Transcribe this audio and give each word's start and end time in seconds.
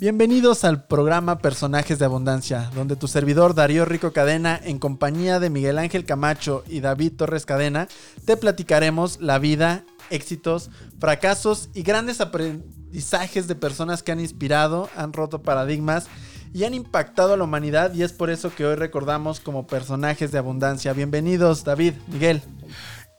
Bienvenidos 0.00 0.62
al 0.62 0.84
programa 0.86 1.38
Personajes 1.38 1.98
de 1.98 2.04
Abundancia, 2.04 2.70
donde 2.72 2.94
tu 2.94 3.08
servidor 3.08 3.56
Darío 3.56 3.84
Rico 3.84 4.12
Cadena, 4.12 4.56
en 4.62 4.78
compañía 4.78 5.40
de 5.40 5.50
Miguel 5.50 5.76
Ángel 5.76 6.04
Camacho 6.04 6.62
y 6.68 6.78
David 6.78 7.14
Torres 7.16 7.44
Cadena, 7.44 7.88
te 8.24 8.36
platicaremos 8.36 9.20
la 9.20 9.40
vida, 9.40 9.84
éxitos, 10.10 10.70
fracasos 11.00 11.68
y 11.74 11.82
grandes 11.82 12.20
aprendizajes 12.20 13.48
de 13.48 13.56
personas 13.56 14.04
que 14.04 14.12
han 14.12 14.20
inspirado, 14.20 14.88
han 14.94 15.12
roto 15.12 15.42
paradigmas 15.42 16.06
y 16.54 16.62
han 16.62 16.74
impactado 16.74 17.34
a 17.34 17.36
la 17.36 17.42
humanidad 17.42 17.92
y 17.92 18.04
es 18.04 18.12
por 18.12 18.30
eso 18.30 18.54
que 18.54 18.66
hoy 18.66 18.76
recordamos 18.76 19.40
como 19.40 19.66
personajes 19.66 20.30
de 20.30 20.38
abundancia. 20.38 20.92
Bienvenidos, 20.92 21.64
David, 21.64 21.94
Miguel. 22.06 22.40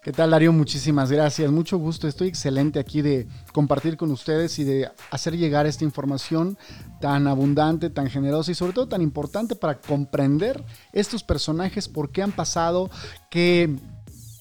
¿Qué 0.01 0.13
tal, 0.13 0.31
Darío? 0.31 0.53
Muchísimas 0.53 1.11
gracias. 1.11 1.51
Mucho 1.51 1.77
gusto. 1.77 2.07
Estoy 2.07 2.29
excelente 2.29 2.79
aquí 2.79 3.01
de 3.01 3.27
compartir 3.51 3.97
con 3.97 4.11
ustedes 4.11 4.57
y 4.57 4.63
de 4.63 4.89
hacer 5.11 5.35
llegar 5.35 5.67
esta 5.67 5.83
información 5.83 6.57
tan 7.01 7.27
abundante, 7.27 7.89
tan 7.89 8.09
generosa 8.09 8.49
y 8.49 8.55
sobre 8.55 8.71
todo 8.71 8.87
tan 8.87 9.01
importante 9.01 9.57
para 9.57 9.81
comprender 9.81 10.63
estos 10.93 11.21
personajes, 11.21 11.89
por 11.89 12.13
qué 12.13 12.21
han 12.21 12.31
pasado, 12.31 12.89
qué, 13.29 13.75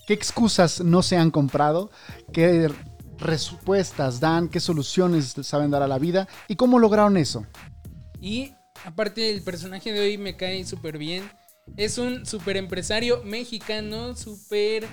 qué 0.07 0.15
excusas 0.15 0.81
no 0.81 1.03
se 1.03 1.17
han 1.17 1.33
comprado, 1.33 1.91
qué 2.33 2.71
respuestas 3.19 4.21
dan, 4.21 4.49
qué 4.49 4.61
soluciones 4.61 5.35
saben 5.43 5.73
dar 5.73 5.83
a 5.83 5.89
la 5.89 5.99
vida 5.99 6.29
y 6.47 6.55
cómo 6.55 6.79
lograron 6.79 7.17
eso. 7.17 7.45
Y 8.21 8.53
aparte 8.85 9.35
el 9.35 9.43
personaje 9.43 9.93
de 9.93 9.99
hoy 9.99 10.19
me 10.19 10.37
cae 10.37 10.65
súper 10.65 10.99
bien. 10.99 11.29
Es 11.77 11.99
un 11.99 12.27
súper 12.27 12.57
empresario 12.57 13.25
mexicano, 13.25 14.15
súper 14.17 14.87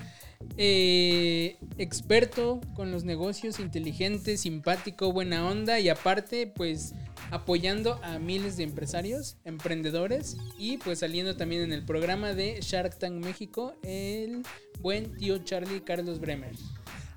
eh, 0.56 1.56
experto 1.78 2.60
con 2.74 2.90
los 2.90 3.04
negocios, 3.04 3.60
inteligente, 3.60 4.36
simpático, 4.36 5.12
buena 5.12 5.46
onda 5.46 5.80
y 5.80 5.88
aparte 5.88 6.46
pues 6.46 6.94
apoyando 7.30 8.00
a 8.02 8.18
miles 8.18 8.56
de 8.56 8.64
empresarios, 8.64 9.36
emprendedores 9.44 10.36
y 10.58 10.78
pues 10.78 11.00
saliendo 11.00 11.36
también 11.36 11.62
en 11.62 11.72
el 11.72 11.84
programa 11.84 12.32
de 12.32 12.58
Shark 12.60 12.98
Tank 12.98 13.24
México 13.24 13.74
el 13.82 14.42
buen 14.80 15.16
tío 15.16 15.38
Charlie 15.38 15.80
Carlos 15.82 16.20
Bremer. 16.20 16.54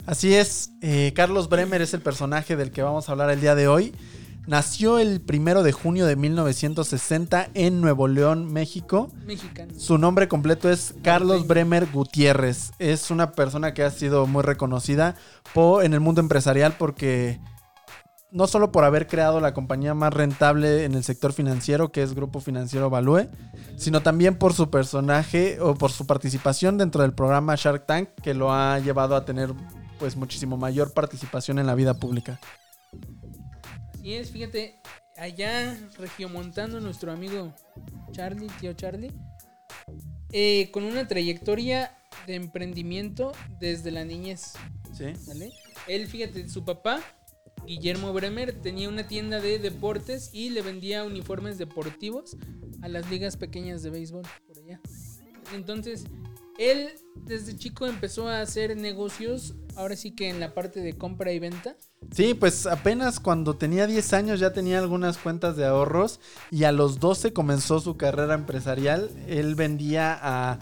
Así 0.06 0.34
es, 0.34 0.72
eh, 0.81 1.14
Carlos 1.16 1.50
Bremer 1.50 1.81
es 1.81 1.94
el 1.94 2.02
personaje 2.02 2.56
del 2.56 2.72
que 2.72 2.81
vamos 2.81 3.08
a 3.08 3.12
hablar 3.12 3.30
el 3.30 3.42
día 3.42 3.56
de 3.56 3.67
hoy. 3.67 3.94
Nació 4.48 5.00
el 5.00 5.22
primero 5.22 5.64
de 5.64 5.72
junio 5.72 6.06
de 6.06 6.16
1960 6.16 7.50
en 7.54 7.82
Nuevo 7.82 8.08
León, 8.08 8.52
México. 8.52 9.12
Mexicano. 9.26 9.73
Su 9.78 9.98
nombre 9.98 10.28
completo 10.28 10.70
es 10.70 10.96
Carlos 11.04 11.48
Bremer 11.48 11.88
Gutiérrez. 11.92 12.72
Es 12.80 13.12
una 13.12 13.31
persona 13.34 13.73
que 13.73 13.84
ha 13.84 13.92
sido 13.92 14.26
muy 14.26 14.44
reconocida 14.44 15.16
en 15.84 15.94
el 15.94 16.00
mundo 16.00 16.22
empresarial 16.22 16.76
porque 16.78 17.40
no 18.31 18.48
solo 18.48 18.72
por 18.72 18.84
haber 18.84 19.08
creado 19.08 19.40
la 19.40 19.54
compañía 19.54 19.94
más 19.94 20.14
rentable 20.14 20.86
en 20.86 20.94
el 20.94 21.03
sector 21.03 21.34
financiero, 21.34 21.92
que 21.92 22.03
es 22.03 22.14
Grupo 22.14 22.40
Financiero 22.40 22.90
Value, 22.90 23.28
sino 23.78 24.02
también 24.02 24.38
por 24.38 24.53
su 24.53 24.70
personaje 24.70 25.59
o 25.59 25.74
por 25.74 25.92
su 25.92 26.06
participación 26.06 26.78
dentro 26.78 27.02
del 27.02 27.14
programa 27.14 27.56
Shark 27.56 27.86
Tank, 27.86 28.09
que 28.22 28.34
lo 28.34 28.53
ha 28.53 28.80
llevado 28.80 29.16
a 29.16 29.26
tener 29.26 29.53
pues 29.98 30.16
muchísimo 30.16 30.58
mayor 30.58 30.94
participación 30.94 31.59
en 31.59 31.68
la 31.68 31.76
vida 31.76 31.94
pública. 31.96 32.40
Y 34.03 34.14
es, 34.14 34.31
fíjate, 34.31 34.75
allá 35.17 35.78
regiomontando 35.97 36.80
nuestro 36.80 37.11
amigo 37.11 37.53
Charlie, 38.11 38.47
tío 38.59 38.73
Charlie, 38.73 39.11
eh, 40.31 40.69
con 40.72 40.84
una 40.84 41.07
trayectoria 41.07 41.96
de 42.28 42.35
emprendimiento 42.35 43.31
desde 43.59 43.91
la 43.91 44.06
niñez. 44.06 44.53
Sí. 44.94 45.06
Él, 45.88 46.07
fíjate, 46.07 46.47
su 46.50 46.63
papá, 46.63 47.01
Guillermo 47.66 48.13
Bremer, 48.13 48.62
tenía 48.62 48.90
una 48.90 49.07
tienda 49.07 49.40
de 49.40 49.59
deportes 49.59 50.29
y 50.34 50.50
le 50.50 50.62
vendía 50.62 51.03
uniformes 51.03 51.57
deportivos 51.57 52.38
a 52.81 52.88
las 52.88 53.09
ligas 53.09 53.38
pequeñas 53.38 53.84
de 53.84 53.90
béisbol 53.90 54.24
por 54.47 54.57
allá. 54.57 54.79
Entonces, 55.53 56.06
él 56.59 56.90
desde 57.16 57.56
chico 57.56 57.88
empezó 57.88 58.28
a 58.28 58.42
hacer 58.42 58.75
negocios, 58.75 59.56
ahora 59.75 59.96
sí 59.96 60.12
que 60.12 60.30
en 60.30 60.42
la 60.42 60.53
parte 60.53 60.81
de 60.81 60.97
compra 60.97 61.31
y 61.31 61.40
venta. 61.40 61.75
Sí, 62.12 62.34
pues 62.34 62.66
apenas 62.66 63.20
cuando 63.20 63.56
tenía 63.56 63.88
10 63.88 64.14
años 64.14 64.40
ya 64.40 64.52
tenía 64.52 64.80
algunas 64.80 65.18
cuentas 65.18 65.56
de 65.56 65.66
ahorros 65.66 66.19
y 66.52 66.66
a 66.66 66.74
los 66.74 67.00
12 67.00 67.31
comenzó 67.31 67.80
su 67.80 67.96
carrera 67.96 68.34
empresarial. 68.34 69.09
Él 69.28 69.56
vendía 69.56 70.18
a, 70.22 70.59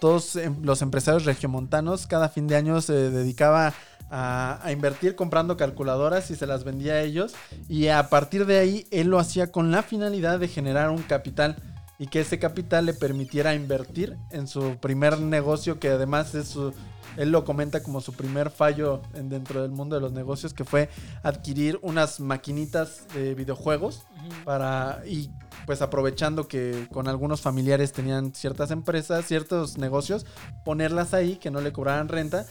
todos 0.00 0.36
em, 0.36 0.62
los 0.62 0.80
empresarios 0.80 1.26
regiomontanos. 1.26 2.06
Cada 2.06 2.30
fin 2.30 2.46
de 2.46 2.56
año 2.56 2.80
se 2.80 2.94
dedicaba 3.10 3.74
a, 4.10 4.66
a, 4.66 4.72
invertir 4.72 5.14
comprando 5.14 5.58
calculadoras 5.58 6.30
y 6.30 6.36
se 6.36 6.46
las 6.46 6.64
vendía 6.64 6.94
a 6.94 7.02
ellos. 7.02 7.34
Y 7.68 7.88
a 7.88 8.08
partir 8.08 8.46
de 8.46 8.58
ahí 8.58 8.86
él 8.90 9.08
lo 9.08 9.18
hacía 9.18 9.52
con 9.52 9.70
la 9.70 9.82
finalidad 9.82 10.38
de 10.38 10.48
generar 10.48 10.88
un 10.88 11.02
capital 11.02 11.56
y 11.98 12.06
que 12.08 12.20
ese 12.20 12.38
capital 12.38 12.86
le 12.86 12.94
permitiera 12.94 13.54
invertir 13.54 14.16
en 14.30 14.46
su 14.46 14.76
primer 14.78 15.20
negocio, 15.20 15.78
que 15.78 15.88
además 15.88 16.34
es 16.34 16.48
su, 16.48 16.72
él 17.16 17.30
lo 17.30 17.44
comenta 17.44 17.82
como 17.82 18.00
su 18.00 18.12
primer 18.12 18.50
fallo 18.50 19.02
en, 19.14 19.28
dentro 19.28 19.62
del 19.62 19.70
mundo 19.70 19.94
de 19.94 20.00
los 20.00 20.12
negocios, 20.12 20.54
que 20.54 20.64
fue 20.64 20.88
adquirir 21.22 21.78
unas 21.82 22.20
maquinitas 22.20 23.06
de 23.14 23.34
videojuegos 23.34 24.02
para 24.44 25.02
y 25.06 25.30
pues 25.66 25.82
aprovechando 25.82 26.48
que 26.48 26.88
con 26.90 27.08
algunos 27.08 27.40
familiares 27.40 27.92
tenían 27.92 28.34
ciertas 28.34 28.70
empresas, 28.70 29.26
ciertos 29.26 29.78
negocios, 29.78 30.26
ponerlas 30.64 31.14
ahí 31.14 31.36
que 31.36 31.50
no 31.50 31.60
le 31.60 31.72
cobraran 31.72 32.08
renta. 32.08 32.46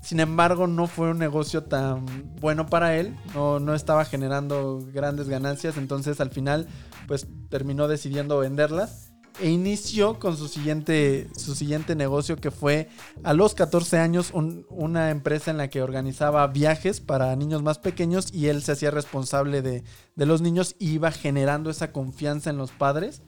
Sin 0.00 0.20
embargo, 0.20 0.66
no 0.66 0.86
fue 0.86 1.10
un 1.10 1.18
negocio 1.18 1.64
tan 1.64 2.06
bueno 2.40 2.66
para 2.66 2.96
él, 2.96 3.14
no, 3.34 3.60
no 3.60 3.74
estaba 3.74 4.06
generando 4.06 4.80
grandes 4.92 5.28
ganancias, 5.28 5.76
entonces 5.76 6.20
al 6.20 6.30
final 6.30 6.66
pues 7.10 7.26
terminó 7.48 7.88
decidiendo 7.88 8.38
venderlas 8.38 9.10
e 9.40 9.50
inició 9.50 10.20
con 10.20 10.36
su 10.36 10.46
siguiente, 10.46 11.26
su 11.36 11.56
siguiente 11.56 11.96
negocio 11.96 12.36
que 12.36 12.52
fue 12.52 12.88
a 13.24 13.34
los 13.34 13.56
14 13.56 13.98
años 13.98 14.30
una 14.32 15.10
empresa 15.10 15.50
en 15.50 15.56
la 15.56 15.68
que 15.68 15.82
organizaba 15.82 16.46
viajes 16.46 17.00
para 17.00 17.34
niños 17.34 17.64
más 17.64 17.80
pequeños 17.80 18.32
y 18.32 18.46
él 18.46 18.62
se 18.62 18.70
hacía 18.70 18.92
responsable 18.92 19.60
de, 19.60 19.82
de 20.14 20.26
los 20.26 20.40
niños 20.40 20.76
y 20.78 20.92
iba 20.92 21.10
generando 21.10 21.68
esa 21.68 21.90
confianza 21.90 22.50
en 22.50 22.58
los 22.58 22.70
padres 22.70 23.22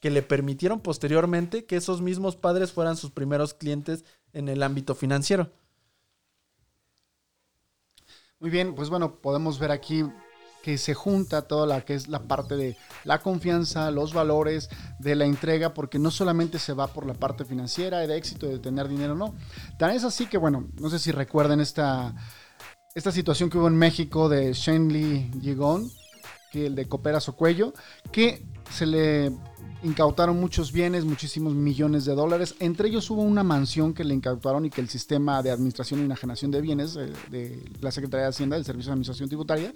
que 0.00 0.10
le 0.10 0.22
permitieron 0.22 0.80
posteriormente 0.80 1.64
que 1.64 1.76
esos 1.76 2.00
mismos 2.00 2.34
padres 2.34 2.72
fueran 2.72 2.96
sus 2.96 3.12
primeros 3.12 3.54
clientes 3.54 4.04
en 4.32 4.48
el 4.48 4.64
ámbito 4.64 4.96
financiero. 4.96 5.52
Muy 8.40 8.50
bien, 8.50 8.74
pues 8.74 8.90
bueno, 8.90 9.20
podemos 9.20 9.60
ver 9.60 9.70
aquí 9.70 10.02
que 10.68 10.76
se 10.76 10.92
junta 10.92 11.40
toda 11.40 11.66
la 11.66 11.80
que 11.80 11.94
es 11.94 12.08
la 12.08 12.24
parte 12.24 12.54
de 12.54 12.76
la 13.04 13.20
confianza, 13.20 13.90
los 13.90 14.12
valores, 14.12 14.68
de 14.98 15.16
la 15.16 15.24
entrega, 15.24 15.72
porque 15.72 15.98
no 15.98 16.10
solamente 16.10 16.58
se 16.58 16.74
va 16.74 16.88
por 16.88 17.06
la 17.06 17.14
parte 17.14 17.46
financiera, 17.46 18.06
de 18.06 18.14
éxito, 18.14 18.46
de 18.46 18.58
tener 18.58 18.86
dinero, 18.86 19.14
no. 19.14 19.34
Tan 19.78 19.92
es 19.92 20.04
así 20.04 20.26
que, 20.26 20.36
bueno, 20.36 20.68
no 20.78 20.90
sé 20.90 20.98
si 20.98 21.10
recuerden 21.10 21.60
esta, 21.60 22.14
esta 22.94 23.10
situación 23.10 23.48
que 23.48 23.56
hubo 23.56 23.66
en 23.66 23.78
México 23.78 24.28
de 24.28 24.52
Shenley 24.52 25.30
Yigon, 25.40 25.90
que 26.52 26.66
el 26.66 26.74
de 26.74 26.86
Coopera 26.86 27.18
cuello, 27.34 27.72
que 28.12 28.44
se 28.70 28.84
le 28.84 29.32
incautaron 29.82 30.38
muchos 30.38 30.72
bienes, 30.72 31.04
muchísimos 31.04 31.54
millones 31.54 32.04
de 32.04 32.14
dólares. 32.14 32.54
Entre 32.58 32.88
ellos 32.88 33.08
hubo 33.10 33.22
una 33.22 33.42
mansión 33.42 33.94
que 33.94 34.04
le 34.04 34.14
incautaron 34.14 34.64
y 34.64 34.70
que 34.70 34.80
el 34.80 34.88
sistema 34.88 35.42
de 35.42 35.50
administración 35.50 36.00
y 36.00 36.04
enajenación 36.04 36.50
de 36.50 36.60
bienes 36.60 36.96
eh, 36.96 37.12
de 37.30 37.64
la 37.80 37.90
Secretaría 37.90 38.24
de 38.24 38.30
Hacienda, 38.30 38.56
del 38.56 38.64
Servicio 38.64 38.90
de 38.90 38.92
Administración 38.94 39.28
Tributaria, 39.28 39.72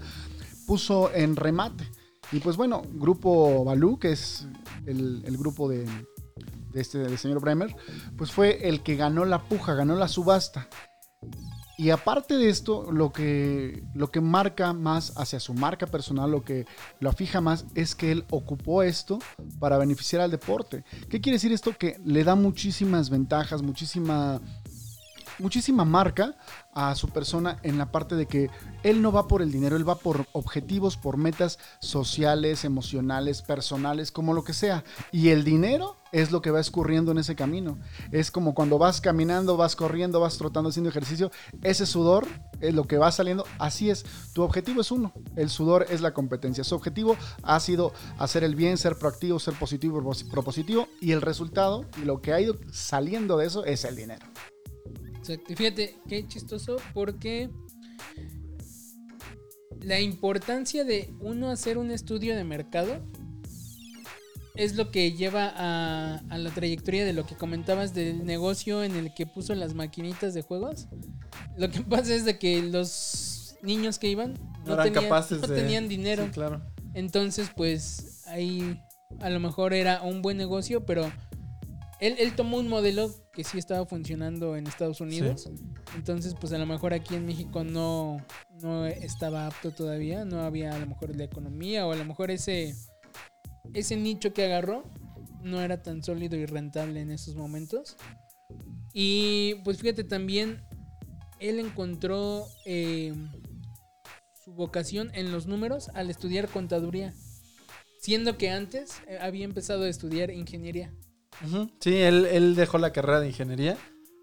puso 0.67 1.12
en 1.12 1.37
remate. 1.37 1.88
Y 2.32 2.41
pues 2.41 2.56
bueno, 2.56 2.82
Grupo 2.94 3.64
Balú, 3.64 3.99
que 3.99 4.12
es 4.12 4.47
el, 4.87 5.37
grupo 5.37 5.69
de, 5.69 5.87
este 6.75 6.99
del 6.99 7.19
señor 7.19 7.41
Bremer, 7.41 7.75
pues 8.17 8.32
fue 8.32 8.69
el 8.69 8.82
que 8.82 8.97
ganó 8.97 9.25
la 9.25 9.43
puja, 9.43 9.75
ganó 9.75 9.97
la 9.97 10.09
subasta. 10.09 10.69
Y 11.79 11.91
aparte 11.91 12.37
de 12.37 12.49
esto, 12.49 12.93
lo 12.93 13.12
que, 13.12 13.82
lo 13.94 14.11
que 14.11 14.20
marca 14.20 14.73
más 14.73 15.14
hacia 15.17 15.41
su 15.41 15.53
marca 15.53 15.87
personal, 15.87 16.31
lo 16.31 16.44
que 16.44 16.67
lo 17.00 17.11
afija 17.11 17.41
más, 17.41 17.65
es 17.75 17.94
que 17.94 18.12
él 18.12 18.25
ocupó 18.31 18.82
esto 18.82 19.19
para 19.58 19.79
beneficiar 19.79 20.23
al 20.23 20.31
deporte. 20.31 20.85
¿Qué 21.08 21.20
quiere 21.20 21.37
decir 21.37 21.53
esto? 21.53 21.76
Que 21.76 21.99
le 22.05 22.25
da 22.25 22.35
muchísimas 22.35 23.11
ventajas, 23.11 23.62
muchísima 23.62 24.41
muchísima 25.43 25.85
marca 25.85 26.37
a 26.73 26.94
su 26.94 27.11
persona 27.11 27.59
en 27.62 27.77
la 27.77 27.93
parte 27.93 28.15
de 28.15 28.27
que 28.27 28.50
él 28.83 29.03
no 29.03 29.12
va 29.12 29.29
por 29.29 29.43
el 29.43 29.53
dinero, 29.53 29.77
él 29.77 29.87
va 29.87 29.97
por 29.97 30.27
objetivos, 30.33 30.97
por 30.97 31.17
metas 31.17 31.59
sociales, 31.81 32.65
emocionales, 32.65 33.43
personales, 33.43 34.11
como 34.11 34.33
lo 34.33 34.44
que 34.44 34.55
sea. 34.55 34.85
Y 35.11 35.29
el 35.29 35.44
dinero 35.44 35.97
es 36.12 36.31
lo 36.31 36.43
que 36.43 36.50
va 36.50 36.61
escurriendo 36.61 37.11
en 37.11 37.19
ese 37.19 37.35
camino. 37.35 37.79
Es 38.12 38.31
como 38.31 38.55
cuando 38.55 38.79
vas 38.79 39.00
caminando, 39.00 39.56
vas 39.56 39.77
corriendo, 39.77 40.21
vas 40.21 40.39
trotando, 40.39 40.71
haciendo 40.71 40.91
ejercicio, 40.91 41.31
ese 41.62 41.87
sudor 41.87 42.27
es 42.61 42.75
lo 42.75 42.85
que 42.85 42.99
va 42.99 43.11
saliendo. 43.11 43.44
Así 43.59 43.91
es, 43.91 44.05
tu 44.33 44.43
objetivo 44.43 44.81
es 44.81 44.91
uno, 44.91 45.12
el 45.37 45.50
sudor 45.50 45.87
es 45.91 46.00
la 46.00 46.15
competencia. 46.15 46.65
Su 46.65 46.75
objetivo 46.75 47.17
ha 47.43 47.59
sido 47.61 47.93
hacer 48.19 48.44
el 48.44 48.55
bien, 48.55 48.79
ser 48.79 48.97
proactivo, 48.97 49.39
ser 49.39 49.55
positivo, 49.55 50.03
propositivo 50.31 50.89
y 51.00 51.12
el 51.12 51.23
resultado 51.23 51.87
y 52.00 52.05
lo 52.05 52.21
que 52.21 52.33
ha 52.33 52.41
ido 52.41 52.56
saliendo 52.71 53.37
de 53.37 53.47
eso 53.47 53.65
es 53.65 53.85
el 53.85 53.97
dinero. 53.97 54.27
Exacto. 55.23 55.53
Y 55.53 55.57
fíjate, 55.57 55.97
qué 56.09 56.27
chistoso 56.27 56.77
porque 56.95 57.49
la 59.81 60.01
importancia 60.01 60.85
de 60.85 61.15
uno 61.21 61.49
hacer 61.51 61.79
un 61.79 61.91
estudio 61.91 62.37
de 62.37 62.45
mercado 62.45 63.01
es 64.55 64.75
lo 64.75 64.91
que 64.91 65.13
lleva 65.13 65.53
a, 65.57 66.19
a 66.29 66.39
la 66.39 66.51
trayectoria 66.51 67.05
de 67.05 67.13
lo 67.13 67.25
que 67.25 67.37
comentabas 67.37 67.95
del 67.95 68.25
negocio 68.27 68.83
en 68.83 68.97
el 68.97 69.15
que 69.15 69.27
puso 69.27 69.55
las 69.55 69.75
maquinitas 69.75 70.35
de 70.35 70.43
juegos. 70.43 70.89
Lo 71.57 71.71
que 71.71 71.81
pasa 71.89 72.15
es 72.15 72.25
de 72.25 72.39
que 72.39 72.63
los 72.63 73.57
niños 73.63 73.99
que 73.99 74.09
iban 74.09 74.35
No, 74.67 74.77
no, 74.77 74.83
tenían, 74.83 75.05
capaces 75.05 75.41
no 75.41 75.47
de. 75.47 75.55
tenían 75.55 75.89
dinero. 75.89 76.25
Sí, 76.27 76.31
claro. 76.33 76.63
Entonces, 76.95 77.51
pues 77.57 78.25
ahí 78.27 78.79
a 79.21 79.31
lo 79.31 79.41
mejor 79.41 79.73
era 79.73 80.03
un 80.03 80.21
buen 80.21 80.37
negocio, 80.37 80.85
pero 80.85 81.11
él, 82.03 82.17
él 82.19 82.35
tomó 82.35 82.59
un 82.59 82.69
modelo 82.69 83.15
que 83.33 83.45
sí 83.45 83.59
estaba 83.59 83.87
funcionando 83.87 84.57
en 84.57 84.67
Estados 84.67 85.01
Unidos. 85.01 85.49
Entonces, 85.95 86.35
pues 86.35 86.53
a 86.53 86.59
lo 86.59 86.67
mejor 86.67 86.93
aquí 86.93 87.15
en 87.15 87.25
México 87.25 87.63
no, 87.63 88.21
no 88.61 88.87
estaba 88.87 89.47
apto 89.47 89.71
todavía, 89.71 90.25
no 90.25 90.41
había 90.41 90.75
a 90.75 90.79
lo 90.81 90.89
mejor 90.89 91.15
la 91.15 91.23
economía 91.23 91.87
o 91.87 91.93
a 91.93 91.97
lo 91.97 92.05
mejor 92.05 92.33
ese, 92.33 92.75
ese 93.73 93.95
nicho 93.95 94.35
que 94.35 94.45
agarró 94.45 94.83
no 95.45 95.61
era 95.61 95.81
tan 95.85 96.03
sólido 96.03 96.37
y 96.37 96.45
rentable 96.45 97.01
en 97.01 97.13
esos 97.13 97.37
momentos. 97.37 97.97
Y 98.93 99.55
pues 99.63 99.79
fíjate 99.79 100.03
también, 100.03 100.61
él 101.39 101.61
encontró 101.61 102.49
eh, 102.65 103.15
su 104.45 104.55
vocación 104.55 105.13
en 105.15 105.31
los 105.31 105.47
números 105.47 105.89
al 105.95 106.11
estudiar 106.11 106.49
contaduría. 106.49 107.15
Siendo 108.01 108.37
que 108.37 108.51
antes 108.51 108.95
eh, 109.07 109.19
había 109.21 109.45
empezado 109.45 109.85
a 109.85 109.89
estudiar 109.89 110.33
ingeniería. 110.33 110.93
Sí, 111.81 111.96
él, 111.96 112.26
él 112.26 112.55
dejó 112.55 112.79
la 112.79 112.93
carrera 112.93 113.20
de 113.20 113.29
ingeniería 113.29 113.76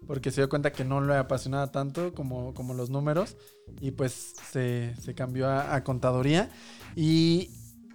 porque 0.06 0.30
se 0.30 0.40
dio 0.40 0.48
cuenta 0.48 0.72
que 0.72 0.84
no 0.84 1.00
le 1.00 1.14
apasionaba 1.16 1.70
tanto 1.70 2.14
como, 2.14 2.54
como 2.54 2.74
los 2.74 2.90
números 2.90 3.36
y 3.80 3.90
pues 3.92 4.34
se, 4.50 4.94
se 5.00 5.14
cambió 5.14 5.48
a, 5.48 5.74
a 5.74 5.84
contaduría. 5.84 6.50
Y 6.96 7.50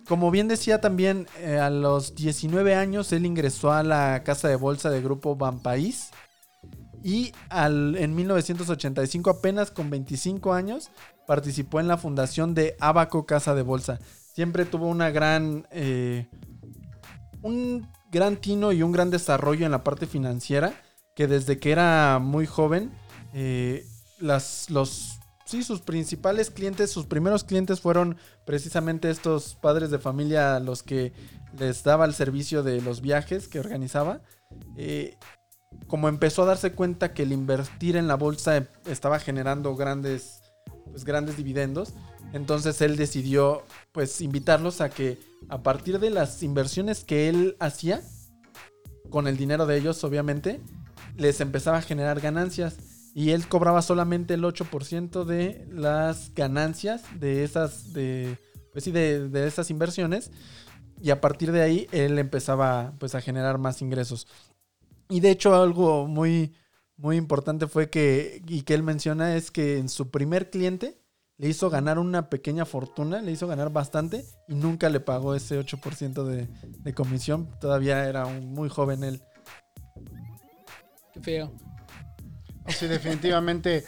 como 0.08 0.30
bien 0.32 0.48
decía 0.48 0.80
también, 0.82 1.28
eh, 1.40 1.58
a 1.58 1.70
los 1.70 2.14
19 2.16 2.76
años 2.76 3.12
él 3.12 3.26
ingresó 3.26 3.72
a 3.72 3.84
la 3.84 4.24
casa 4.24 4.48
de 4.48 4.56
bolsa 4.56 4.90
de 4.92 5.02
grupo 5.02 5.36
Banpaís 5.36 6.12
y 7.04 7.34
al, 7.50 7.96
en 7.98 8.16
1985, 8.16 9.30
apenas 9.30 9.72
con 9.72 9.90
25 9.90 10.54
años, 10.54 10.90
participó 11.28 11.80
en 11.80 11.88
la 11.88 11.98
fundación 11.98 12.56
de 12.56 12.76
Abaco 12.80 13.26
Casa 13.26 13.54
de 13.56 13.62
Bolsa. 13.62 14.00
Siempre 14.34 14.66
tuvo 14.66 14.88
una 14.88 15.12
gran... 15.12 15.68
eh, 15.72 16.28
un 17.42 17.88
gran 18.16 18.38
tino 18.38 18.72
y 18.72 18.82
un 18.82 18.94
gran 18.94 19.12
desarrollo 19.12 19.66
en 19.66 19.74
la 19.74 19.84
parte 19.84 20.08
financiera, 20.08 20.82
que 21.16 21.28
desde 21.28 21.60
que 21.60 21.74
era 21.74 22.20
muy 22.20 22.46
joven, 22.46 22.92
eh, 23.34 23.86
las, 24.20 24.70
los, 24.70 25.20
sí, 25.46 25.64
sus 25.64 25.82
principales 25.82 26.50
clientes, 26.50 26.90
sus 26.90 27.06
primeros 27.06 27.44
clientes 27.44 27.82
fueron 27.82 28.18
precisamente 28.46 29.10
estos 29.10 29.56
padres 29.56 29.92
de 29.92 30.00
familia 30.00 30.62
los 30.62 30.82
que 30.82 31.12
les 31.60 31.84
daba 31.84 32.06
el 32.06 32.14
servicio 32.14 32.64
de 32.64 32.82
los 32.82 33.02
viajes 33.02 33.50
que 33.50 33.60
organizaba. 33.60 34.22
Eh, 34.78 35.18
como 35.88 36.08
empezó 36.08 36.44
a 36.44 36.46
darse 36.46 36.72
cuenta 36.72 37.14
que 37.14 37.24
el 37.24 37.34
invertir 37.34 37.98
en 37.98 38.08
la 38.08 38.16
bolsa 38.16 38.66
estaba 38.86 39.20
generando 39.20 39.76
grandes, 39.76 40.42
pues, 40.86 41.04
grandes 41.04 41.36
dividendos, 41.36 41.94
entonces 42.32 42.82
él 42.82 42.96
decidió 42.96 43.64
pues 43.92 44.22
invitarlos 44.22 44.80
a 44.80 44.90
que 44.90 45.20
a 45.50 45.64
partir 45.64 46.00
de 46.00 46.10
las 46.10 46.44
inversiones 46.44 47.04
que 47.04 47.30
él 47.30 47.56
hacía, 47.60 48.02
con 49.10 49.28
el 49.28 49.38
dinero 49.38 49.66
de 49.66 49.78
ellos 49.78 50.04
obviamente, 50.04 50.62
les 51.18 51.40
empezaba 51.42 51.78
a 51.78 51.82
generar 51.82 52.20
ganancias. 52.20 52.78
Y 53.14 53.32
él 53.32 53.48
cobraba 53.48 53.82
solamente 53.82 54.34
el 54.34 54.44
8% 54.44 55.24
de 55.24 55.66
las 55.72 56.34
ganancias 56.36 57.04
de 57.18 57.46
esas, 57.46 57.94
de, 57.94 58.38
pues 58.74 58.84
sí, 58.84 58.92
de, 58.92 59.30
de 59.30 59.48
esas 59.48 59.70
inversiones. 59.70 60.32
Y 61.02 61.12
a 61.12 61.22
partir 61.22 61.52
de 61.52 61.62
ahí 61.62 61.88
él 61.92 62.20
empezaba 62.20 62.94
pues 63.00 63.16
a 63.16 63.22
generar 63.22 63.58
más 63.58 63.82
ingresos. 63.82 64.28
Y 65.08 65.20
de 65.20 65.32
hecho 65.32 65.56
algo 65.56 66.08
muy, 66.08 66.54
muy 66.98 67.18
importante 67.18 67.68
fue 67.68 67.90
que, 67.90 68.42
y 68.48 68.64
que 68.64 68.74
él 68.74 68.84
menciona, 68.84 69.36
es 69.36 69.52
que 69.52 69.78
en 69.78 69.90
su 69.90 70.10
primer 70.10 70.50
cliente 70.50 70.98
le 71.38 71.50
hizo 71.50 71.70
ganar 71.70 72.00
una 72.00 72.30
pequeña 72.30 72.66
fortuna, 72.66 73.22
le 73.22 73.32
hizo 73.32 73.48
ganar 73.48 73.72
bastante 73.72 74.26
y 74.48 74.56
nunca 74.56 74.90
le 74.90 75.00
pagó 75.00 75.36
ese 75.36 75.60
8% 75.60 76.24
de, 76.24 76.48
de 76.48 76.94
comisión. 76.94 77.50
Todavía 77.60 78.06
era 78.08 78.26
un, 78.26 78.54
muy 78.54 78.70
joven 78.70 79.04
él. 79.04 79.22
Qué 81.14 81.22
feo. 81.22 81.52
Sí, 82.68 82.88
definitivamente, 82.88 83.86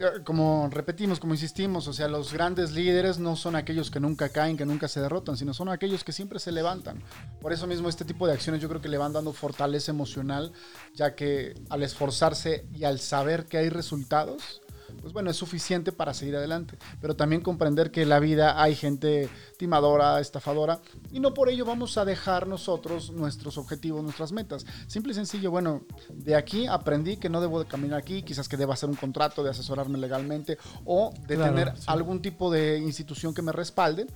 eh, 0.00 0.22
como 0.24 0.68
repetimos, 0.70 1.20
como 1.20 1.34
insistimos, 1.34 1.86
o 1.88 1.92
sea, 1.92 2.08
los 2.08 2.32
grandes 2.32 2.72
líderes 2.72 3.18
no 3.18 3.36
son 3.36 3.54
aquellos 3.54 3.90
que 3.90 4.00
nunca 4.00 4.30
caen, 4.30 4.56
que 4.56 4.66
nunca 4.66 4.88
se 4.88 5.00
derrotan, 5.00 5.36
sino 5.36 5.54
son 5.54 5.68
aquellos 5.68 6.04
que 6.04 6.12
siempre 6.12 6.38
se 6.38 6.52
levantan. 6.52 7.02
Por 7.40 7.52
eso 7.52 7.66
mismo 7.66 7.88
este 7.88 8.04
tipo 8.04 8.26
de 8.26 8.32
acciones 8.32 8.60
yo 8.60 8.68
creo 8.68 8.80
que 8.80 8.88
le 8.88 8.98
van 8.98 9.12
dando 9.12 9.32
fortaleza 9.32 9.92
emocional, 9.92 10.52
ya 10.94 11.14
que 11.14 11.54
al 11.68 11.82
esforzarse 11.82 12.66
y 12.72 12.84
al 12.84 12.98
saber 12.98 13.46
que 13.46 13.58
hay 13.58 13.68
resultados, 13.68 14.62
pues 15.00 15.12
bueno, 15.12 15.30
es 15.30 15.36
suficiente 15.36 15.92
para 15.92 16.14
seguir 16.14 16.36
adelante. 16.36 16.78
Pero 17.00 17.16
también 17.16 17.40
comprender 17.42 17.90
que 17.90 18.02
en 18.02 18.08
la 18.08 18.20
vida 18.20 18.62
hay 18.62 18.74
gente 18.74 19.28
timadora, 19.58 20.20
estafadora, 20.20 20.80
y 21.10 21.20
no 21.20 21.34
por 21.34 21.48
ello 21.48 21.64
vamos 21.64 21.98
a 21.98 22.04
dejar 22.04 22.46
nosotros 22.46 23.10
nuestros 23.10 23.58
objetivos, 23.58 24.02
nuestras 24.02 24.32
metas. 24.32 24.66
Simple 24.86 25.12
y 25.12 25.14
sencillo, 25.14 25.50
bueno, 25.50 25.82
de 26.10 26.34
aquí 26.34 26.66
aprendí 26.66 27.16
que 27.16 27.28
no 27.28 27.40
debo 27.40 27.58
de 27.62 27.66
caminar 27.66 27.98
aquí, 27.98 28.22
quizás 28.22 28.48
que 28.48 28.56
deba 28.56 28.74
hacer 28.74 28.88
un 28.88 28.96
contrato 28.96 29.42
de 29.42 29.50
asesorarme 29.50 29.98
legalmente 29.98 30.58
o 30.84 31.12
de 31.26 31.36
Claro, 31.36 31.54
tener 31.54 31.76
sí. 31.76 31.84
algún 31.86 32.20
tipo 32.22 32.50
de 32.50 32.78
institución 32.78 33.34
que 33.34 33.42
me 33.42 33.52
respalde. 33.52 34.06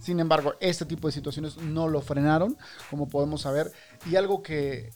Sin 0.00 0.20
embargo, 0.20 0.54
este 0.60 0.84
tipo 0.84 1.08
de 1.08 1.12
situaciones 1.12 1.56
no 1.56 1.88
lo 1.88 2.00
frenaron, 2.00 2.56
como 2.90 3.08
podemos 3.08 3.40
saber, 3.42 3.72
y 4.08 4.16
algo 4.16 4.42
que 4.42 4.90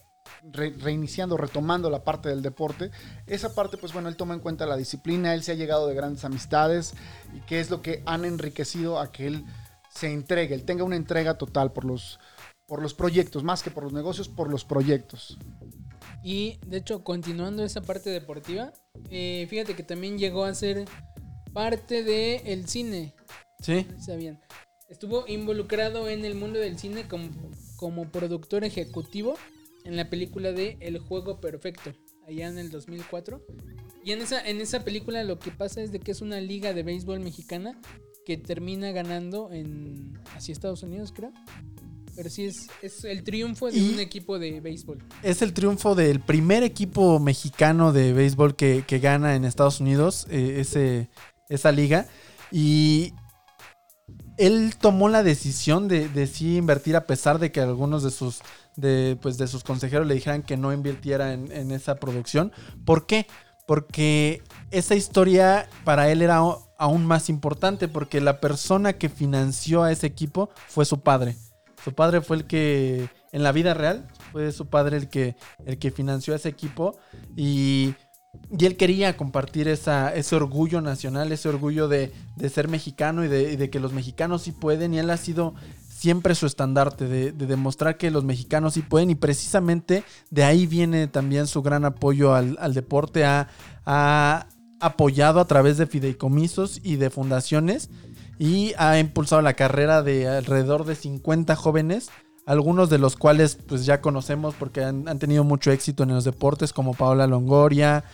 re- 0.52 0.74
reiniciando, 0.78 1.36
retomando 1.36 1.90
la 1.90 2.04
parte 2.04 2.28
del 2.28 2.42
deporte, 2.42 2.90
esa 3.26 3.54
parte, 3.54 3.76
pues 3.76 3.92
bueno, 3.92 4.08
él 4.08 4.16
toma 4.16 4.34
en 4.34 4.40
cuenta 4.40 4.66
la 4.66 4.76
disciplina, 4.76 5.34
él 5.34 5.42
se 5.42 5.52
ha 5.52 5.56
llegado 5.56 5.86
de 5.86 5.94
grandes 5.94 6.24
amistades 6.24 6.94
y 7.34 7.40
qué 7.40 7.60
es 7.60 7.70
lo 7.70 7.82
que 7.82 8.02
han 8.06 8.24
enriquecido 8.24 8.98
a 8.98 9.12
que 9.12 9.26
él 9.26 9.44
se 9.92 10.12
entregue, 10.12 10.54
él 10.54 10.64
tenga 10.64 10.84
una 10.84 10.96
entrega 10.96 11.36
total 11.36 11.72
por 11.72 11.84
los, 11.84 12.20
por 12.66 12.80
los 12.80 12.94
proyectos, 12.94 13.42
más 13.42 13.62
que 13.62 13.70
por 13.70 13.84
los 13.84 13.92
negocios, 13.92 14.28
por 14.28 14.48
los 14.48 14.64
proyectos. 14.64 15.36
Y 16.22 16.58
de 16.66 16.76
hecho, 16.76 17.02
continuando 17.02 17.64
esa 17.64 17.80
parte 17.80 18.10
deportiva, 18.10 18.72
eh, 19.10 19.46
fíjate 19.48 19.74
que 19.74 19.82
también 19.82 20.18
llegó 20.18 20.44
a 20.44 20.54
ser 20.54 20.84
parte 21.52 22.02
del 22.04 22.46
el 22.46 22.68
cine. 22.68 23.14
Sí, 23.60 23.86
sabían. 23.98 24.40
Estuvo 24.88 25.24
involucrado 25.28 26.08
en 26.08 26.24
el 26.24 26.34
mundo 26.34 26.58
del 26.58 26.78
cine 26.78 27.08
como, 27.08 27.28
como 27.76 28.08
productor 28.10 28.64
ejecutivo 28.64 29.34
en 29.84 29.96
la 29.96 30.08
película 30.10 30.52
de 30.52 30.76
El 30.80 30.98
Juego 30.98 31.40
Perfecto, 31.40 31.92
allá 32.26 32.48
en 32.48 32.58
el 32.58 32.70
2004. 32.70 33.44
Y 34.04 34.12
en 34.12 34.22
esa, 34.22 34.40
en 34.46 34.60
esa 34.60 34.84
película 34.84 35.22
lo 35.24 35.38
que 35.38 35.50
pasa 35.50 35.82
es 35.82 35.92
de 35.92 36.00
que 36.00 36.10
es 36.12 36.20
una 36.22 36.40
liga 36.40 36.72
de 36.72 36.82
béisbol 36.82 37.20
mexicana 37.20 37.78
que 38.24 38.36
termina 38.36 38.92
ganando 38.92 39.52
en 39.52 40.18
hacia 40.34 40.52
Estados 40.52 40.82
Unidos, 40.82 41.12
creo. 41.14 41.32
Pero 42.16 42.28
sí 42.28 42.44
es, 42.44 42.66
es 42.82 43.04
el 43.04 43.22
triunfo 43.22 43.70
de 43.70 43.78
Y- 43.78 43.94
un 43.94 44.00
equipo 44.00 44.38
de 44.38 44.60
béisbol. 44.60 44.98
es 45.22 45.42
el 45.42 45.52
triunfo 45.54 45.94
del 45.94 46.20
primer 46.20 46.62
equipo 46.62 47.18
mexicano 47.18 47.92
de 47.92 48.12
béisbol 48.12 48.56
que, 48.56 48.84
que 48.86 48.98
gana 48.98 49.36
en 49.36 49.44
Estados 49.44 49.80
Unidos 49.80 50.26
eh, 50.30 50.56
ese, 50.60 51.08
esa 51.48 51.72
liga. 51.72 52.06
Y 52.50 53.12
él 54.38 54.74
tomó 54.80 55.08
la 55.08 55.22
decisión 55.22 55.86
de, 55.88 56.08
de 56.08 56.26
sí 56.26 56.56
invertir 56.56 56.96
a 56.96 57.06
pesar 57.06 57.38
de 57.38 57.52
que 57.52 57.60
algunos 57.60 58.02
de 58.02 58.10
sus, 58.10 58.40
de, 58.76 59.18
pues, 59.20 59.38
de 59.38 59.46
sus 59.46 59.64
consejeros 59.64 60.06
le 60.06 60.14
dijeran 60.14 60.42
que 60.42 60.56
no 60.56 60.72
invirtiera 60.72 61.32
en, 61.32 61.50
en 61.52 61.70
esa 61.70 61.96
producción. 61.96 62.52
¿Por 62.84 63.06
qué? 63.06 63.26
Porque 63.66 64.42
esa 64.70 64.94
historia 64.94 65.68
para 65.84 66.10
él 66.10 66.22
era 66.22 66.40
aún 66.80 67.06
más 67.06 67.28
importante 67.28 67.88
porque 67.88 68.20
la 68.20 68.40
persona 68.40 68.94
que 68.94 69.08
financió 69.08 69.82
a 69.82 69.92
ese 69.92 70.06
equipo 70.06 70.50
fue 70.66 70.84
su 70.84 71.00
padre. 71.00 71.36
Su 71.84 71.94
padre 71.94 72.20
fue 72.20 72.38
el 72.38 72.44
que, 72.46 73.08
en 73.32 73.42
la 73.42 73.52
vida 73.52 73.74
real, 73.74 74.08
fue 74.32 74.50
su 74.52 74.66
padre 74.66 74.96
el 74.96 75.08
que, 75.08 75.36
el 75.66 75.78
que 75.78 75.90
financió 75.90 76.34
a 76.34 76.36
ese 76.36 76.48
equipo 76.48 76.98
y, 77.36 77.94
y 78.58 78.66
él 78.66 78.76
quería 78.76 79.16
compartir 79.16 79.68
esa, 79.68 80.14
ese 80.14 80.36
orgullo 80.36 80.80
nacional, 80.80 81.32
ese 81.32 81.48
orgullo 81.48 81.88
de, 81.88 82.12
de 82.36 82.48
ser 82.48 82.68
mexicano 82.68 83.24
y 83.24 83.28
de, 83.28 83.52
y 83.52 83.56
de 83.56 83.70
que 83.70 83.80
los 83.80 83.92
mexicanos 83.92 84.42
sí 84.42 84.52
pueden 84.52 84.94
y 84.94 84.98
él 84.98 85.10
ha 85.10 85.16
sido 85.16 85.54
siempre 86.00 86.34
su 86.34 86.46
estandarte 86.46 87.06
de, 87.06 87.30
de 87.30 87.46
demostrar 87.46 87.98
que 87.98 88.10
los 88.10 88.24
mexicanos 88.24 88.72
sí 88.72 88.80
pueden 88.80 89.10
y 89.10 89.16
precisamente 89.16 90.02
de 90.30 90.44
ahí 90.44 90.66
viene 90.66 91.08
también 91.08 91.46
su 91.46 91.60
gran 91.60 91.84
apoyo 91.84 92.34
al, 92.34 92.56
al 92.58 92.72
deporte, 92.72 93.26
ha, 93.26 93.48
ha 93.84 94.46
apoyado 94.80 95.40
a 95.40 95.44
través 95.44 95.76
de 95.76 95.86
fideicomisos 95.86 96.80
y 96.82 96.96
de 96.96 97.10
fundaciones 97.10 97.90
y 98.38 98.72
ha 98.78 98.98
impulsado 98.98 99.42
la 99.42 99.52
carrera 99.52 100.02
de 100.02 100.26
alrededor 100.26 100.86
de 100.86 100.94
50 100.94 101.54
jóvenes, 101.54 102.08
algunos 102.46 102.88
de 102.88 102.96
los 102.96 103.16
cuales 103.16 103.58
pues 103.68 103.84
ya 103.84 104.00
conocemos 104.00 104.54
porque 104.54 104.82
han, 104.82 105.06
han 105.06 105.18
tenido 105.18 105.44
mucho 105.44 105.70
éxito 105.70 106.04
en 106.04 106.08
los 106.14 106.24
deportes 106.24 106.72
como 106.72 106.94
Paola 106.94 107.26
Longoria, 107.26 108.04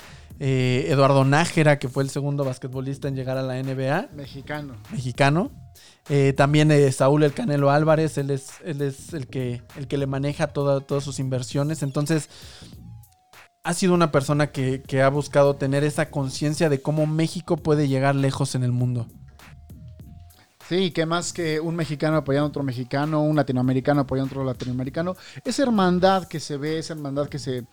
eh, 0.40 0.86
Eduardo 0.88 1.24
Nájera, 1.24 1.78
que 1.78 1.88
fue 1.88 2.02
el 2.02 2.10
segundo 2.10 2.44
basquetbolista 2.44 3.06
en 3.06 3.14
llegar 3.14 3.38
a 3.38 3.42
la 3.42 3.62
NBA, 3.62 4.08
Mexicano. 4.16 4.74
mexicano. 4.90 5.65
Eh, 6.08 6.32
también 6.34 6.70
eh, 6.70 6.92
Saúl 6.92 7.24
El 7.24 7.34
Canelo 7.34 7.70
Álvarez, 7.70 8.16
él 8.18 8.30
es, 8.30 8.50
él 8.64 8.80
es 8.80 9.12
el, 9.12 9.26
que, 9.26 9.62
el 9.76 9.88
que 9.88 9.98
le 9.98 10.06
maneja 10.06 10.46
toda- 10.48 10.80
todas 10.80 11.02
sus 11.02 11.18
inversiones. 11.18 11.82
Entonces, 11.82 12.28
ha 13.64 13.74
sido 13.74 13.94
una 13.94 14.12
persona 14.12 14.52
que, 14.52 14.82
que 14.82 15.02
ha 15.02 15.08
buscado 15.08 15.56
tener 15.56 15.82
esa 15.82 16.10
conciencia 16.10 16.68
de 16.68 16.80
cómo 16.80 17.06
México 17.06 17.56
puede 17.56 17.88
llegar 17.88 18.14
lejos 18.14 18.54
en 18.54 18.62
el 18.62 18.70
mundo. 18.70 19.08
Sí, 20.68 20.90
que 20.90 21.06
más 21.06 21.32
que 21.32 21.60
un 21.60 21.76
mexicano 21.76 22.16
apoyando 22.16 22.46
a 22.46 22.48
otro 22.50 22.62
mexicano, 22.62 23.22
un 23.22 23.36
latinoamericano 23.36 24.00
apoyando 24.02 24.30
a 24.30 24.32
otro 24.34 24.44
latinoamericano. 24.44 25.16
Esa 25.44 25.62
hermandad 25.62 26.26
que 26.26 26.40
se 26.40 26.56
ve, 26.56 26.78
esa 26.78 26.94
hermandad 26.94 27.28
que 27.28 27.38
se, 27.38 27.66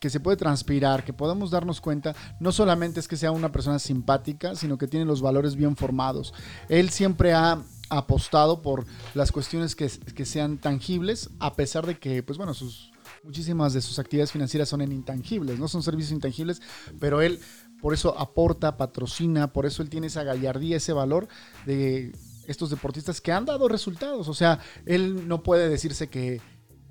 que 0.00 0.10
se 0.10 0.18
puede 0.18 0.36
transpirar, 0.36 1.04
que 1.04 1.12
podemos 1.12 1.50
darnos 1.52 1.80
cuenta, 1.80 2.14
no 2.40 2.50
solamente 2.50 2.98
es 2.98 3.06
que 3.06 3.16
sea 3.16 3.30
una 3.30 3.52
persona 3.52 3.78
simpática, 3.78 4.56
sino 4.56 4.78
que 4.78 4.88
tiene 4.88 5.06
los 5.06 5.22
valores 5.22 5.54
bien 5.54 5.76
formados. 5.76 6.34
Él 6.68 6.90
siempre 6.90 7.34
ha 7.34 7.62
apostado 7.90 8.62
por 8.62 8.86
las 9.14 9.32
cuestiones 9.32 9.76
que, 9.76 9.88
sean 10.24 10.58
tangibles, 10.58 11.30
a 11.38 11.54
pesar 11.54 11.86
de 11.86 11.98
que, 11.98 12.22
pues 12.22 12.38
bueno, 12.38 12.54
sus, 12.54 12.92
muchísimas 13.22 13.72
de 13.72 13.82
sus 13.82 13.98
actividades 13.98 14.32
financieras 14.32 14.68
son 14.68 14.80
en 14.80 14.92
intangibles, 14.92 15.58
no 15.58 15.68
son 15.68 15.82
servicios 15.82 16.12
intangibles, 16.12 16.62
pero 16.98 17.20
él 17.20 17.40
por 17.82 17.92
eso 17.94 18.18
aporta, 18.18 18.76
patrocina, 18.76 19.52
por 19.52 19.66
eso 19.66 19.82
él 19.82 19.90
tiene 19.90 20.06
esa 20.06 20.22
gallardía, 20.22 20.76
ese 20.76 20.92
valor 20.92 21.28
de 21.66 22.12
estos 22.46 22.70
deportistas 22.70 23.20
que 23.20 23.32
han 23.32 23.44
dado 23.44 23.68
resultados. 23.68 24.28
O 24.28 24.34
sea, 24.34 24.60
él 24.86 25.28
no 25.28 25.42
puede 25.42 25.68
decirse 25.68 26.08
que, 26.08 26.40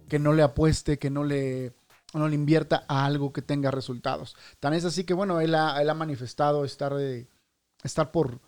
que 0.07 0.19
no 0.19 0.33
le 0.33 0.41
apueste, 0.41 0.97
que 0.97 1.09
no 1.09 1.23
le, 1.23 1.73
no 2.13 2.27
le 2.27 2.35
invierta 2.35 2.85
a 2.87 3.05
algo 3.05 3.31
que 3.31 3.41
tenga 3.41 3.71
resultados. 3.71 4.35
Tan 4.59 4.73
es 4.73 4.85
así 4.85 5.03
que, 5.03 5.13
bueno, 5.13 5.41
él 5.41 5.55
ha, 5.55 5.81
él 5.81 5.89
ha 5.89 5.93
manifestado 5.93 6.65
estar, 6.65 6.93
de, 6.95 7.27
estar 7.83 8.11
por 8.11 8.39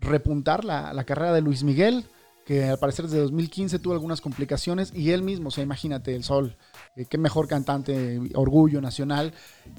repuntar 0.00 0.64
la, 0.64 1.04
carrera 1.04 1.32
de 1.32 1.40
Luis 1.40 1.62
Miguel, 1.62 2.06
que 2.44 2.64
al 2.64 2.78
parecer 2.78 3.04
desde 3.04 3.20
2015 3.20 3.78
tuvo 3.78 3.92
algunas 3.92 4.20
complicaciones 4.20 4.92
y 4.94 5.10
él 5.10 5.22
mismo, 5.22 5.48
o 5.48 5.50
sea, 5.50 5.62
imagínate, 5.62 6.14
el 6.16 6.24
Sol, 6.24 6.56
eh, 6.96 7.04
qué 7.08 7.18
mejor 7.18 7.46
cantante, 7.46 8.18
orgullo 8.34 8.80
nacional, 8.80 9.34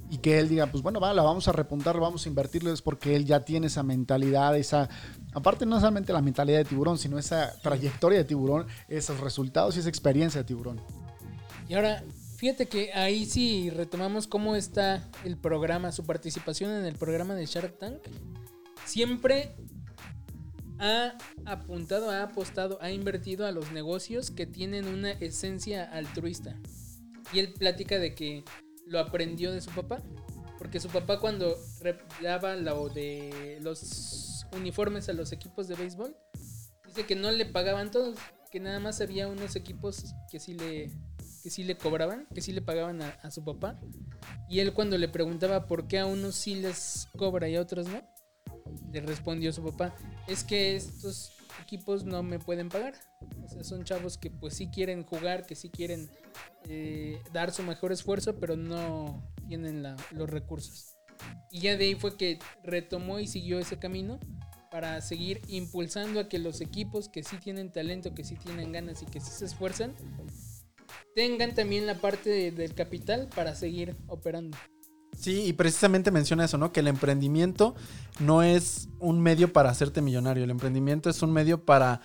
y 0.09 0.19
que 0.19 0.39
él 0.39 0.47
diga, 0.47 0.67
pues 0.67 0.83
bueno, 0.83 0.99
va, 0.99 1.13
la 1.13 1.23
vamos 1.23 1.47
a 1.47 1.51
repuntar, 1.51 1.99
vamos 1.99 2.25
a 2.25 2.29
invertirle, 2.29 2.71
es 2.71 2.81
porque 2.81 3.15
él 3.15 3.25
ya 3.25 3.43
tiene 3.43 3.67
esa 3.67 3.83
mentalidad, 3.83 4.57
esa, 4.57 4.89
aparte 5.33 5.65
no 5.65 5.79
solamente 5.79 6.13
la 6.13 6.21
mentalidad 6.21 6.59
de 6.59 6.65
tiburón, 6.65 6.97
sino 6.97 7.17
esa 7.17 7.53
trayectoria 7.61 8.19
de 8.19 8.25
tiburón, 8.25 8.67
esos 8.87 9.19
resultados 9.19 9.75
y 9.75 9.79
esa 9.79 9.89
experiencia 9.89 10.41
de 10.41 10.45
tiburón. 10.45 10.79
Y 11.67 11.73
ahora, 11.73 12.03
fíjate 12.37 12.67
que 12.67 12.93
ahí 12.93 13.25
sí 13.25 13.69
retomamos 13.69 14.27
cómo 14.27 14.55
está 14.55 15.09
el 15.23 15.37
programa, 15.37 15.91
su 15.91 16.05
participación 16.05 16.71
en 16.71 16.85
el 16.85 16.95
programa 16.95 17.33
de 17.33 17.45
Shark 17.45 17.77
Tank. 17.79 17.99
Siempre 18.85 19.55
ha 20.81 21.15
apuntado, 21.45 22.09
ha 22.09 22.23
apostado, 22.23 22.79
ha 22.81 22.91
invertido 22.91 23.45
a 23.45 23.51
los 23.51 23.71
negocios 23.71 24.31
que 24.31 24.47
tienen 24.47 24.87
una 24.87 25.11
esencia 25.11 25.83
altruista. 25.83 26.59
Y 27.31 27.39
él 27.39 27.53
platica 27.53 27.99
de 27.99 28.15
que 28.15 28.43
lo 28.87 28.99
aprendió 28.99 29.51
de 29.51 29.61
su 29.61 29.69
papá. 29.69 30.01
Porque 30.57 30.79
su 30.79 30.89
papá 30.89 31.19
cuando 31.19 31.55
daba 32.21 32.55
lo 32.55 32.89
de 32.89 33.59
los 33.61 34.45
uniformes 34.55 35.07
a 35.07 35.13
los 35.13 35.31
equipos 35.31 35.67
de 35.67 35.75
béisbol, 35.75 36.15
dice 36.87 37.05
que 37.05 37.15
no 37.15 37.31
le 37.31 37.45
pagaban 37.45 37.89
todos, 37.89 38.17
que 38.51 38.59
nada 38.59 38.79
más 38.79 39.01
había 39.01 39.27
unos 39.27 39.55
equipos 39.55 40.13
que 40.31 40.39
sí 40.39 40.53
le, 40.53 40.91
que 41.43 41.49
sí 41.49 41.63
le 41.63 41.77
cobraban, 41.77 42.27
que 42.33 42.41
sí 42.41 42.51
le 42.51 42.61
pagaban 42.61 43.01
a, 43.01 43.09
a 43.21 43.31
su 43.31 43.43
papá. 43.43 43.79
Y 44.49 44.59
él 44.59 44.73
cuando 44.73 44.97
le 44.97 45.07
preguntaba 45.07 45.65
por 45.65 45.87
qué 45.87 45.99
a 45.99 46.05
unos 46.05 46.35
sí 46.35 46.55
les 46.55 47.07
cobra 47.17 47.49
y 47.49 47.55
a 47.55 47.61
otros 47.61 47.87
no, 47.87 48.01
le 48.91 49.01
respondió 49.01 49.51
su 49.53 49.63
papá, 49.63 49.95
es 50.27 50.43
que 50.43 50.75
estos 50.75 51.33
equipos 51.61 52.03
no 52.05 52.23
me 52.23 52.39
pueden 52.39 52.69
pagar. 52.69 52.93
O 53.43 53.47
sea, 53.47 53.63
son 53.63 53.83
chavos 53.83 54.17
que 54.17 54.29
pues 54.31 54.55
sí 54.55 54.67
quieren 54.67 55.03
jugar, 55.03 55.45
que 55.45 55.55
sí 55.55 55.69
quieren 55.69 56.09
eh, 56.67 57.21
dar 57.33 57.51
su 57.51 57.63
mejor 57.63 57.91
esfuerzo, 57.91 58.39
pero 58.39 58.55
no 58.55 59.23
tienen 59.47 59.83
los 60.11 60.29
recursos. 60.29 60.95
Y 61.51 61.61
ya 61.61 61.77
de 61.77 61.85
ahí 61.85 61.95
fue 61.95 62.17
que 62.17 62.39
retomó 62.63 63.19
y 63.19 63.27
siguió 63.27 63.59
ese 63.59 63.77
camino 63.77 64.19
para 64.71 65.01
seguir 65.01 65.41
impulsando 65.47 66.21
a 66.21 66.29
que 66.29 66.39
los 66.39 66.61
equipos 66.61 67.09
que 67.09 67.23
sí 67.23 67.37
tienen 67.37 67.71
talento, 67.71 68.15
que 68.15 68.23
sí 68.23 68.35
tienen 68.35 68.71
ganas 68.71 69.01
y 69.03 69.05
que 69.05 69.19
sí 69.19 69.29
se 69.31 69.45
esfuerzan, 69.45 69.93
tengan 71.13 71.53
también 71.53 71.85
la 71.85 71.95
parte 71.95 72.29
de- 72.29 72.51
del 72.51 72.73
capital 72.73 73.27
para 73.35 73.53
seguir 73.53 73.95
operando. 74.07 74.57
Sí, 75.21 75.43
y 75.43 75.53
precisamente 75.53 76.09
menciona 76.09 76.45
eso, 76.45 76.57
¿no? 76.57 76.71
Que 76.71 76.79
el 76.79 76.87
emprendimiento 76.87 77.75
no 78.19 78.41
es 78.41 78.89
un 78.97 79.21
medio 79.21 79.53
para 79.53 79.69
hacerte 79.69 80.01
millonario. 80.01 80.43
El 80.43 80.49
emprendimiento 80.49 81.11
es 81.11 81.21
un 81.21 81.31
medio 81.31 81.63
para 81.63 82.01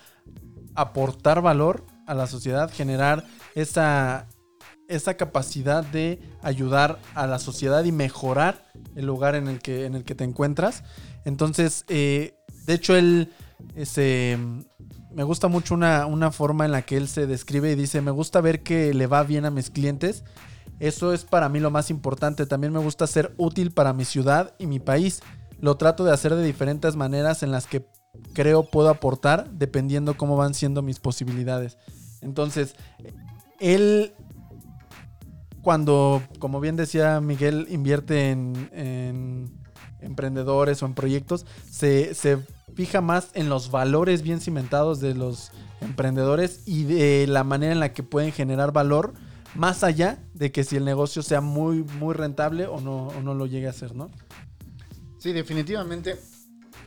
aportar 0.75 1.41
valor 1.41 1.83
a 2.05 2.13
la 2.13 2.27
sociedad, 2.27 2.71
generar 2.71 3.25
esa, 3.55 4.27
esa 4.87 5.15
capacidad 5.15 5.83
de 5.83 6.21
ayudar 6.43 6.99
a 7.15 7.25
la 7.25 7.39
sociedad 7.39 7.83
y 7.85 7.91
mejorar 7.91 8.67
el 8.95 9.07
lugar 9.07 9.33
en 9.33 9.47
el 9.47 9.61
que, 9.61 9.85
en 9.85 9.95
el 9.95 10.03
que 10.03 10.13
te 10.13 10.23
encuentras. 10.23 10.83
Entonces, 11.25 11.85
eh, 11.87 12.35
de 12.67 12.73
hecho, 12.75 12.95
él 12.95 13.33
ese, 13.75 14.37
me 15.11 15.23
gusta 15.23 15.47
mucho 15.47 15.73
una, 15.73 16.05
una 16.05 16.29
forma 16.29 16.65
en 16.65 16.71
la 16.71 16.83
que 16.83 16.97
él 16.97 17.07
se 17.07 17.25
describe 17.25 17.71
y 17.71 17.75
dice, 17.75 17.99
me 18.01 18.11
gusta 18.11 18.41
ver 18.41 18.61
que 18.61 18.93
le 18.93 19.07
va 19.07 19.23
bien 19.23 19.45
a 19.45 19.49
mis 19.49 19.71
clientes. 19.71 20.23
Eso 20.79 21.13
es 21.13 21.25
para 21.25 21.49
mí 21.49 21.59
lo 21.59 21.71
más 21.71 21.89
importante. 21.89 22.45
También 22.45 22.73
me 22.73 22.79
gusta 22.79 23.07
ser 23.07 23.33
útil 23.37 23.71
para 23.71 23.93
mi 23.93 24.05
ciudad 24.05 24.53
y 24.59 24.67
mi 24.67 24.79
país. 24.79 25.21
Lo 25.59 25.77
trato 25.77 26.03
de 26.03 26.13
hacer 26.13 26.35
de 26.35 26.43
diferentes 26.43 26.95
maneras 26.95 27.41
en 27.43 27.51
las 27.51 27.65
que 27.65 27.85
creo 28.33 28.69
puedo 28.69 28.89
aportar 28.89 29.49
dependiendo 29.51 30.17
cómo 30.17 30.37
van 30.37 30.53
siendo 30.53 30.81
mis 30.81 30.99
posibilidades. 30.99 31.77
Entonces, 32.21 32.75
él, 33.59 34.13
cuando, 35.61 36.21
como 36.39 36.59
bien 36.59 36.75
decía 36.75 37.19
Miguel, 37.21 37.67
invierte 37.69 38.31
en, 38.31 38.69
en 38.71 39.57
emprendedores 39.99 40.81
o 40.83 40.85
en 40.85 40.93
proyectos, 40.93 41.45
se, 41.69 42.13
se 42.13 42.37
fija 42.75 43.01
más 43.01 43.31
en 43.33 43.49
los 43.49 43.71
valores 43.71 44.21
bien 44.21 44.39
cimentados 44.39 44.99
de 44.99 45.15
los 45.15 45.51
emprendedores 45.81 46.61
y 46.65 46.83
de 46.83 47.25
la 47.27 47.43
manera 47.43 47.73
en 47.73 47.79
la 47.79 47.93
que 47.93 48.03
pueden 48.03 48.31
generar 48.31 48.71
valor 48.71 49.13
más 49.55 49.83
allá 49.83 50.19
de 50.37 50.51
que 50.51 50.63
si 50.63 50.75
el 50.75 50.85
negocio 50.85 51.21
sea 51.23 51.41
muy, 51.41 51.83
muy 51.83 52.13
rentable 52.13 52.67
o 52.67 52.79
no, 52.79 53.07
o 53.07 53.21
no 53.21 53.33
lo 53.33 53.45
llegue 53.45 53.67
a 53.67 53.73
ser, 53.73 53.95
¿no? 53.95 54.09
Sí, 55.17 55.33
definitivamente. 55.33 56.19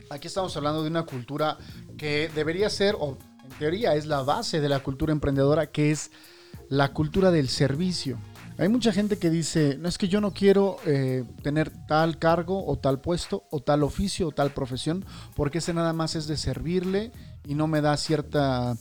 Aquí 0.09 0.27
estamos 0.27 0.55
hablando 0.57 0.83
de 0.83 0.89
una 0.89 1.03
cultura 1.03 1.57
que 1.97 2.29
debería 2.33 2.69
ser, 2.69 2.95
o 2.99 3.17
en 3.43 3.57
teoría 3.59 3.95
es 3.95 4.05
la 4.05 4.23
base 4.23 4.61
de 4.61 4.69
la 4.69 4.79
cultura 4.79 5.11
emprendedora, 5.11 5.67
que 5.67 5.91
es 5.91 6.11
la 6.69 6.93
cultura 6.93 7.31
del 7.31 7.49
servicio. 7.49 8.17
Hay 8.57 8.69
mucha 8.69 8.91
gente 8.91 9.17
que 9.17 9.29
dice, 9.29 9.77
no 9.79 9.89
es 9.89 9.97
que 9.97 10.07
yo 10.07 10.21
no 10.21 10.33
quiero 10.33 10.77
eh, 10.85 11.23
tener 11.41 11.71
tal 11.87 12.19
cargo 12.19 12.65
o 12.65 12.77
tal 12.77 13.01
puesto 13.01 13.47
o 13.49 13.61
tal 13.61 13.83
oficio 13.83 14.27
o 14.27 14.31
tal 14.31 14.51
profesión, 14.51 15.05
porque 15.35 15.57
ese 15.57 15.73
nada 15.73 15.93
más 15.93 16.15
es 16.15 16.27
de 16.27 16.37
servirle 16.37 17.11
y 17.47 17.55
no 17.55 17.67
me 17.67 17.81
da 17.81 17.97
cierta, 17.97 18.77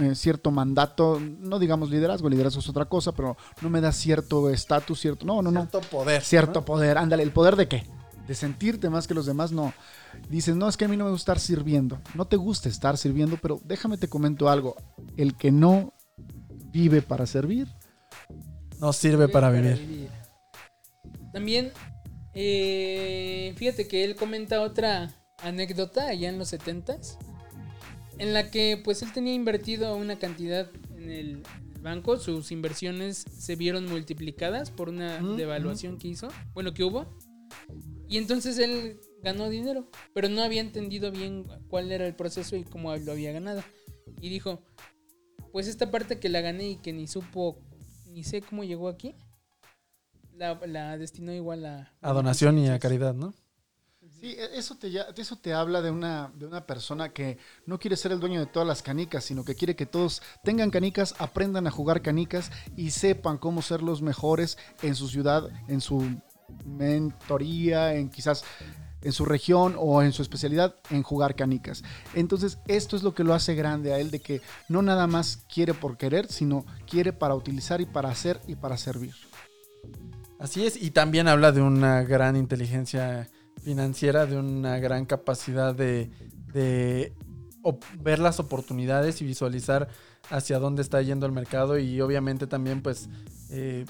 eh, 0.00 0.14
cierto 0.14 0.50
mandato, 0.50 1.20
no 1.20 1.58
digamos 1.58 1.90
liderazgo, 1.90 2.28
liderazgo 2.28 2.60
es 2.60 2.68
otra 2.68 2.84
cosa, 2.84 3.12
pero 3.12 3.36
no 3.62 3.70
me 3.70 3.80
da 3.80 3.92
cierto 3.92 4.50
estatus, 4.50 5.00
cierto, 5.00 5.26
no, 5.26 5.42
no, 5.42 5.50
no, 5.50 5.60
Cierto 5.62 5.80
poder. 5.80 6.22
cierto 6.22 6.60
¿no? 6.60 6.64
poder. 6.64 6.98
Ándale, 6.98 7.22
¿el 7.22 7.32
poder 7.32 7.56
de 7.56 7.68
qué? 7.68 7.86
De 8.26 8.34
sentirte 8.34 8.90
más 8.90 9.06
que 9.08 9.14
los 9.14 9.26
demás, 9.26 9.52
no. 9.52 9.72
Dices, 10.28 10.54
no, 10.54 10.68
es 10.68 10.76
que 10.76 10.84
a 10.84 10.88
mí 10.88 10.96
no 10.96 11.04
me 11.06 11.10
gusta 11.10 11.32
estar 11.32 11.40
sirviendo. 11.40 11.98
No 12.14 12.26
te 12.26 12.36
gusta 12.36 12.68
estar 12.68 12.96
sirviendo, 12.98 13.38
pero 13.40 13.60
déjame 13.64 13.96
te 13.96 14.08
comento 14.08 14.48
algo. 14.50 14.76
El 15.16 15.34
que 15.36 15.50
no 15.50 15.94
vive 16.70 17.00
para 17.02 17.26
servir, 17.26 17.68
No 18.80 18.92
sirve 18.92 19.28
para 19.28 19.50
vivir. 19.50 20.10
También, 21.32 21.72
eh, 22.34 23.54
fíjate 23.56 23.88
que 23.88 24.04
él 24.04 24.14
comenta 24.14 24.60
otra 24.60 25.10
anécdota 25.42 26.08
allá 26.08 26.28
en 26.28 26.38
los 26.38 26.52
70s, 26.52 27.16
en 28.18 28.32
la 28.32 28.50
que 28.50 28.80
pues 28.82 29.02
él 29.02 29.12
tenía 29.12 29.34
invertido 29.34 29.96
una 29.96 30.18
cantidad 30.18 30.70
en 30.96 31.10
el 31.10 31.42
banco, 31.80 32.18
sus 32.18 32.50
inversiones 32.52 33.24
se 33.30 33.56
vieron 33.56 33.86
multiplicadas 33.86 34.70
por 34.70 34.88
una 34.88 35.20
Mm, 35.20 35.36
devaluación 35.36 35.98
que 35.98 36.08
hizo, 36.08 36.28
bueno, 36.52 36.74
que 36.74 36.84
hubo, 36.84 37.06
y 38.08 38.18
entonces 38.18 38.58
él 38.58 38.98
ganó 39.22 39.48
dinero, 39.48 39.88
pero 40.14 40.28
no 40.28 40.42
había 40.42 40.60
entendido 40.60 41.10
bien 41.10 41.44
cuál 41.68 41.92
era 41.92 42.06
el 42.06 42.14
proceso 42.14 42.56
y 42.56 42.64
cómo 42.64 42.94
lo 42.96 43.12
había 43.12 43.32
ganado. 43.32 43.62
Y 44.20 44.30
dijo, 44.30 44.62
pues 45.52 45.68
esta 45.68 45.90
parte 45.90 46.18
que 46.18 46.28
la 46.28 46.40
gané 46.40 46.70
y 46.70 46.76
que 46.76 46.92
ni 46.92 47.06
supo, 47.06 47.60
ni 48.08 48.24
sé 48.24 48.40
cómo 48.40 48.64
llegó 48.64 48.88
aquí, 48.88 49.14
la, 50.32 50.58
la 50.66 50.96
destinó 50.96 51.32
igual 51.32 51.66
a... 51.66 51.92
A 52.00 52.12
donación 52.12 52.58
y 52.58 52.68
a 52.68 52.78
caridad, 52.78 53.14
¿no? 53.14 53.34
Sí, 54.20 54.34
e- 54.36 54.58
eso 54.58 54.76
te, 54.76 54.90
eso 55.16 55.36
te 55.36 55.54
habla 55.54 55.80
de 55.80 55.90
una, 55.90 56.32
de 56.34 56.46
una 56.46 56.66
persona 56.66 57.10
que 57.10 57.38
no 57.66 57.78
quiere 57.78 57.96
ser 57.96 58.12
el 58.12 58.20
dueño 58.20 58.40
de 58.40 58.46
todas 58.46 58.66
las 58.66 58.82
canicas, 58.82 59.24
sino 59.24 59.44
que 59.44 59.54
quiere 59.54 59.76
que 59.76 59.86
todos 59.86 60.22
tengan 60.42 60.70
canicas, 60.70 61.14
aprendan 61.18 61.66
a 61.66 61.70
jugar 61.70 62.02
canicas 62.02 62.50
y 62.76 62.90
sepan 62.90 63.38
cómo 63.38 63.62
ser 63.62 63.82
los 63.82 64.02
mejores 64.02 64.58
en 64.82 64.96
su 64.96 65.08
ciudad, 65.08 65.48
en 65.68 65.80
su 65.80 66.20
mentoría, 66.64 67.94
en 67.94 68.10
quizás 68.10 68.44
en 69.02 69.12
su 69.12 69.24
región 69.24 69.76
o 69.78 70.02
en 70.02 70.12
su 70.12 70.22
especialidad 70.22 70.74
en 70.90 71.04
jugar 71.04 71.36
canicas. 71.36 71.84
Entonces, 72.14 72.58
esto 72.66 72.96
es 72.96 73.04
lo 73.04 73.14
que 73.14 73.22
lo 73.22 73.34
hace 73.34 73.54
grande 73.54 73.92
a 73.92 74.00
él, 74.00 74.10
de 74.10 74.18
que 74.18 74.40
no 74.68 74.82
nada 74.82 75.06
más 75.06 75.44
quiere 75.52 75.74
por 75.74 75.96
querer, 75.96 76.26
sino 76.26 76.66
quiere 76.90 77.12
para 77.12 77.36
utilizar 77.36 77.80
y 77.80 77.86
para 77.86 78.08
hacer 78.08 78.40
y 78.48 78.56
para 78.56 78.76
servir. 78.76 79.14
Así 80.40 80.66
es, 80.66 80.80
y 80.80 80.90
también 80.90 81.28
habla 81.28 81.52
de 81.52 81.62
una 81.62 82.02
gran 82.02 82.36
inteligencia 82.36 83.28
financiera, 83.68 84.24
de 84.24 84.38
una 84.38 84.78
gran 84.78 85.04
capacidad 85.04 85.74
de, 85.74 86.10
de 86.54 87.12
ver 88.00 88.18
las 88.18 88.40
oportunidades 88.40 89.20
y 89.20 89.26
visualizar 89.26 89.88
hacia 90.30 90.58
dónde 90.58 90.80
está 90.80 91.02
yendo 91.02 91.26
el 91.26 91.32
mercado 91.32 91.78
y 91.78 92.00
obviamente 92.00 92.46
también 92.46 92.80
pues 92.80 93.10
eh, 93.50 93.84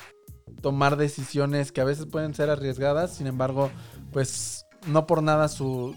tomar 0.62 0.97
decisiones 0.97 1.70
que 1.70 1.80
a 1.80 1.85
veces 1.85 2.06
pueden 2.06 2.35
ser 2.35 2.50
arriesgadas, 2.50 3.14
sin 3.14 3.28
embargo 3.28 3.70
pues 4.12 4.66
no 4.88 5.06
por 5.06 5.23
nada 5.23 5.47
su, 5.47 5.94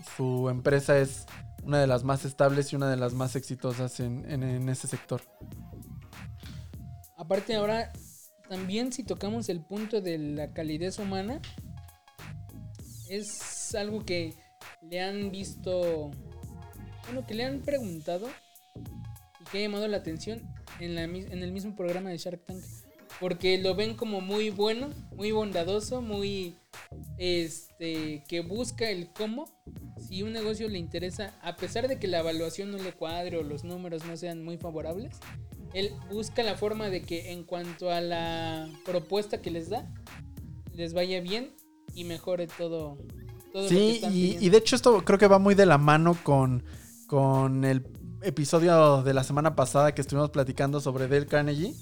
empresa 0.51 0.99
es 0.99 1.25
una 1.63 1.79
de 1.79 1.87
las 1.87 2.03
más 2.03 2.23
estables 2.23 2.71
y 2.71 2.75
una 2.75 2.87
de 2.87 2.97
las 2.97 3.13
más 3.13 3.35
exitosas 3.35 3.99
en, 3.99 4.29
en, 4.29 4.69
ese 4.69 4.87
sector. 4.87 5.21
Aparte 7.17 7.55
ahora, 7.55 7.91
también 8.47 8.93
si 8.93 9.03
tocamos 9.03 9.49
el 9.49 9.61
punto 9.65 10.01
de 10.01 10.19
la 10.19 10.53
calidez 10.53 10.99
humana, 10.99 11.41
es 13.11 13.75
algo 13.75 14.05
que 14.05 14.33
le 14.81 15.01
han 15.01 15.31
visto, 15.31 16.11
bueno, 17.05 17.27
que 17.27 17.33
le 17.33 17.43
han 17.43 17.61
preguntado 17.61 18.29
y 19.39 19.43
que 19.51 19.57
ha 19.57 19.61
llamado 19.61 19.87
la 19.87 19.97
atención 19.97 20.41
en, 20.79 20.95
la, 20.95 21.03
en 21.03 21.43
el 21.43 21.51
mismo 21.51 21.75
programa 21.75 22.09
de 22.09 22.17
Shark 22.17 22.45
Tank. 22.45 22.63
Porque 23.19 23.57
lo 23.59 23.75
ven 23.75 23.95
como 23.95 24.21
muy 24.21 24.49
bueno, 24.49 24.89
muy 25.15 25.31
bondadoso, 25.31 26.01
muy 26.01 26.55
este 27.17 28.23
que 28.27 28.39
busca 28.39 28.89
el 28.89 29.09
cómo. 29.11 29.45
Si 29.99 30.23
un 30.23 30.31
negocio 30.31 30.67
le 30.69 30.79
interesa, 30.79 31.37
a 31.41 31.55
pesar 31.55 31.87
de 31.87 31.99
que 31.99 32.07
la 32.07 32.19
evaluación 32.19 32.71
no 32.71 32.77
le 32.77 32.93
cuadre 32.93 33.37
o 33.37 33.43
los 33.43 33.63
números 33.63 34.05
no 34.05 34.17
sean 34.17 34.43
muy 34.43 34.57
favorables, 34.57 35.19
él 35.73 35.91
busca 36.09 36.41
la 36.41 36.55
forma 36.55 36.89
de 36.89 37.03
que 37.03 37.31
en 37.31 37.43
cuanto 37.43 37.91
a 37.91 38.01
la 38.01 38.69
propuesta 38.85 39.41
que 39.41 39.51
les 39.51 39.69
da, 39.69 39.87
les 40.73 40.93
vaya 40.93 41.19
bien 41.19 41.53
y 41.93 42.03
mejore 42.03 42.47
todo. 42.47 42.97
todo 43.51 43.67
sí, 43.67 43.99
lo 44.01 44.09
que 44.09 44.13
y, 44.13 44.37
y, 44.39 44.49
de 44.49 44.57
hecho 44.57 44.75
esto 44.75 45.03
creo 45.03 45.19
que 45.19 45.27
va 45.27 45.39
muy 45.39 45.55
de 45.55 45.65
la 45.65 45.77
mano 45.77 46.17
con, 46.23 46.63
con 47.07 47.65
el 47.65 47.85
episodio 48.23 49.03
de 49.03 49.13
la 49.13 49.23
semana 49.23 49.55
pasada 49.55 49.93
que 49.93 50.01
estuvimos 50.01 50.29
platicando 50.29 50.79
sobre 50.79 51.07
Dale 51.07 51.25
Carnegie 51.25 51.73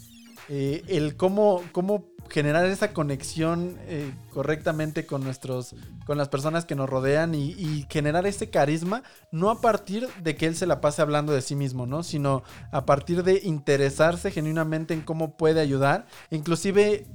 eh, 0.51 0.83
el 0.87 1.15
cómo, 1.15 1.61
cómo 1.73 2.09
generar 2.27 2.65
esa 2.65 2.91
conexión 2.91 3.77
eh, 3.81 4.11
correctamente 4.33 5.05
con 5.05 5.23
nuestros 5.23 5.75
con 6.07 6.17
las 6.17 6.27
personas 6.29 6.65
que 6.65 6.73
nos 6.73 6.89
rodean 6.89 7.35
y, 7.35 7.85
generar 7.87 8.25
ese 8.25 8.49
carisma 8.49 9.03
no 9.31 9.51
a 9.51 9.61
partir 9.61 10.07
de 10.23 10.35
que 10.35 10.47
él 10.47 10.55
se 10.55 10.65
la 10.65 10.81
pase 10.81 11.03
hablando 11.03 11.33
de 11.33 11.43
sí 11.43 11.55
mismo 11.55 11.85
no 11.85 12.01
sino 12.01 12.41
a 12.71 12.85
partir 12.87 13.23
de 13.23 13.41
interesarse 13.43 14.31
genuinamente 14.31 14.95
en 14.95 15.01
cómo 15.01 15.37
puede 15.37 15.61
ayudar 15.61 16.07
inclusive 16.31 17.05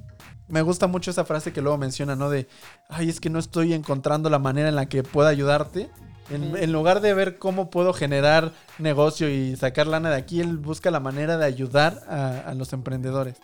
me 0.47 0.61
gusta 0.61 0.87
mucho 0.87 1.11
esa 1.11 1.25
frase 1.25 1.53
que 1.53 1.61
luego 1.61 1.77
menciona 1.77 2.15
no 2.15 2.29
de 2.29 2.47
ay 2.89 3.09
es 3.09 3.19
que 3.19 3.29
no 3.29 3.39
estoy 3.39 3.73
encontrando 3.73 4.29
la 4.29 4.39
manera 4.39 4.69
en 4.69 4.75
la 4.75 4.87
que 4.87 5.03
pueda 5.03 5.29
ayudarte 5.29 5.89
en, 6.29 6.71
lugar 6.71 7.01
de 7.01 7.13
ver 7.13 7.37
cómo 7.37 7.69
puedo 7.69 7.93
generar 7.93 8.51
negocio 8.79 9.29
y 9.29 9.55
sacar 9.55 9.87
lana 9.87 10.09
de 10.09 10.15
aquí, 10.15 10.41
él 10.41 10.57
busca 10.57 10.89
la 10.89 10.99
manera 10.99 11.37
de 11.37 11.45
ayudar 11.45 12.01
a, 12.07 12.53
los 12.55 12.73
emprendedores. 12.73 13.37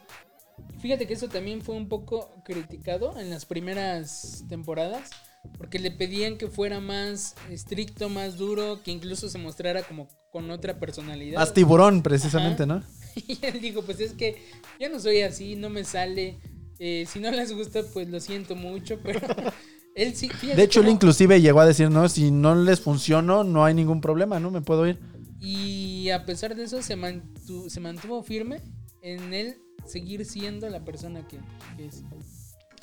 Fíjate 0.79 1.07
que 1.07 1.13
eso 1.13 1.27
también 1.27 1.61
fue 1.61 1.75
un 1.75 1.87
poco 1.87 2.33
criticado 2.43 3.19
en 3.19 3.29
las 3.29 3.45
primeras 3.45 4.45
temporadas, 4.49 5.11
porque 5.57 5.79
le 5.79 5.91
pedían 5.91 6.37
que 6.37 6.47
fuera 6.47 6.79
más 6.79 7.35
estricto, 7.49 8.09
más 8.09 8.37
duro, 8.37 8.81
que 8.83 8.91
incluso 8.91 9.29
se 9.29 9.37
mostrara 9.37 9.83
como 9.83 10.07
con 10.31 10.49
otra 10.49 10.79
personalidad. 10.79 11.39
Más 11.39 11.53
tiburón, 11.53 12.01
precisamente, 12.01 12.65
¿no? 12.65 12.83
Y 13.13 13.45
él 13.45 13.59
dijo, 13.59 13.81
pues 13.81 13.99
es 13.99 14.13
que 14.13 14.41
yo 14.79 14.87
no 14.87 14.97
soy 14.97 15.21
así, 15.21 15.57
no 15.57 15.69
me 15.69 15.83
sale. 15.83 16.39
Eh, 16.83 17.05
si 17.07 17.19
no 17.19 17.29
les 17.29 17.53
gusta, 17.53 17.83
pues 17.93 18.09
lo 18.09 18.19
siento 18.19 18.55
mucho, 18.55 18.99
pero 19.03 19.19
de 19.95 20.63
hecho, 20.63 20.81
él 20.81 20.87
inclusive 20.87 21.39
llegó 21.39 21.59
a 21.59 21.67
decir, 21.67 21.91
no, 21.91 22.09
si 22.09 22.31
no 22.31 22.55
les 22.55 22.79
funcionó, 22.81 23.43
no 23.43 23.63
hay 23.63 23.75
ningún 23.75 24.01
problema, 24.01 24.39
¿no? 24.39 24.49
Me 24.49 24.61
puedo 24.61 24.87
ir. 24.87 24.99
Y 25.39 26.09
a 26.09 26.25
pesar 26.25 26.55
de 26.55 26.63
eso, 26.63 26.81
se, 26.81 26.95
mantuvo, 26.95 27.69
se 27.69 27.79
mantuvo 27.79 28.23
firme 28.23 28.61
en 29.03 29.31
él 29.31 29.57
seguir 29.85 30.25
siendo 30.25 30.67
la 30.69 30.83
persona 30.83 31.27
que, 31.27 31.37
es. 31.77 32.03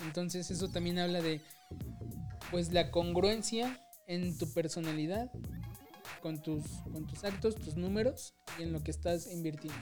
Entonces 0.05 0.49
eso 0.53 0.69
también 0.69 1.01
habla 1.01 1.21
de, 1.21 1.41
pues, 2.53 2.73
la 2.73 2.93
congruencia 2.93 3.81
en 4.07 4.39
tu 4.39 4.53
personalidad, 4.55 5.29
con 6.23 6.41
tus, 6.41 6.63
con 6.93 7.05
tus 7.05 7.25
actos, 7.25 7.57
tus 7.57 7.75
números 7.75 8.37
y 8.61 8.63
en 8.63 8.73
lo 8.73 8.81
que 8.81 8.93
estás 8.93 9.27
invirtiendo. 9.33 9.81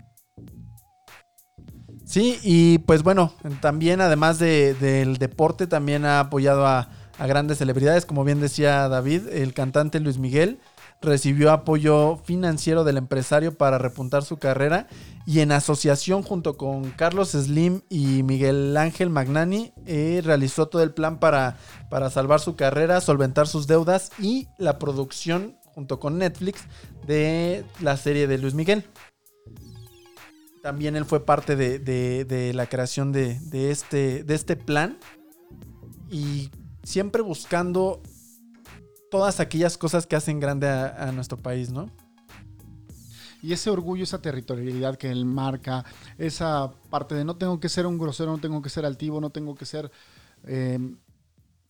Sí, 2.07 2.39
y 2.45 2.79
pues 2.79 3.03
bueno, 3.03 3.33
también 3.61 4.01
además 4.01 4.39
del 4.39 5.17
deporte, 5.19 5.67
también 5.67 6.05
ha 6.05 6.21
apoyado 6.21 6.65
a, 6.65 6.89
a 7.19 7.27
grandes 7.27 7.59
celebridades. 7.59 8.07
Como 8.07 8.23
bien 8.23 8.41
decía 8.41 8.89
David, 8.89 9.29
el 9.29 9.53
cantante 9.55 9.99
Luis 9.99 10.19
Miguel 10.19 10.61
recibió 11.03 11.51
apoyo 11.51 12.17
financiero 12.19 12.85
del 12.85 12.97
empresario 12.97 13.59
para 13.59 13.79
repuntar 13.79 14.23
su 14.23 14.39
carrera 14.39 14.87
y 15.27 15.41
en 15.41 15.51
asociación 15.53 16.23
junto 16.23 16.57
con 16.57 16.91
Carlos 16.93 17.33
Slim 17.33 17.83
y 17.89 18.23
Miguel 18.23 18.77
Ángel 18.77 19.11
Magnani 19.11 19.73
eh, 19.85 20.23
realizó 20.25 20.69
todo 20.69 20.83
el 20.83 20.95
plan 20.95 21.19
para, 21.19 21.57
para 21.91 22.09
salvar 22.09 22.41
su 22.41 22.55
carrera, 22.55 23.01
solventar 23.01 23.49
sus 23.49 23.67
deudas 23.67 24.11
y 24.19 24.47
la 24.59 24.79
producción 24.79 25.59
junto 25.75 25.99
con 26.01 26.19
Netflix 26.19 26.63
de 27.07 27.65
la 27.81 27.97
serie 27.97 28.27
de 28.27 28.39
Luis 28.39 28.55
Miguel. 28.55 28.85
También 30.67 30.97
él 30.97 31.05
fue 31.05 31.25
parte 31.25 31.55
de, 31.55 32.53
la 32.53 32.67
creación 32.67 33.15
este, 33.15 34.25
de 34.25 34.35
este 34.35 34.57
plan 34.57 34.99
y 36.11 36.51
siempre 36.83 37.23
buscando 37.23 38.03
todas 39.09 39.39
aquellas 39.39 39.79
cosas 39.79 40.09
que 40.09 40.17
hacen 40.17 40.41
grande 40.41 40.69
a, 40.69 41.13
nuestro 41.13 41.37
país, 41.37 41.71
¿no? 41.71 41.89
Y 43.45 43.53
ese 43.53 43.71
orgullo, 43.71 44.03
esa 44.03 44.21
territorialidad 44.21 44.97
que 44.97 45.09
él 45.09 45.25
marca, 45.25 45.85
esa 46.19 46.73
parte 46.91 47.15
de 47.15 47.25
no 47.25 47.37
tengo 47.37 47.61
que 47.61 47.69
ser 47.69 47.87
un 47.87 47.97
grosero, 47.97 48.33
no 48.33 48.39
tengo 48.39 48.61
que 48.61 48.69
ser 48.69 48.85
altivo, 48.85 49.21
no 49.21 49.31
tengo 49.31 49.55
que 49.55 49.67
ser 49.67 49.93
eh, 50.49 50.81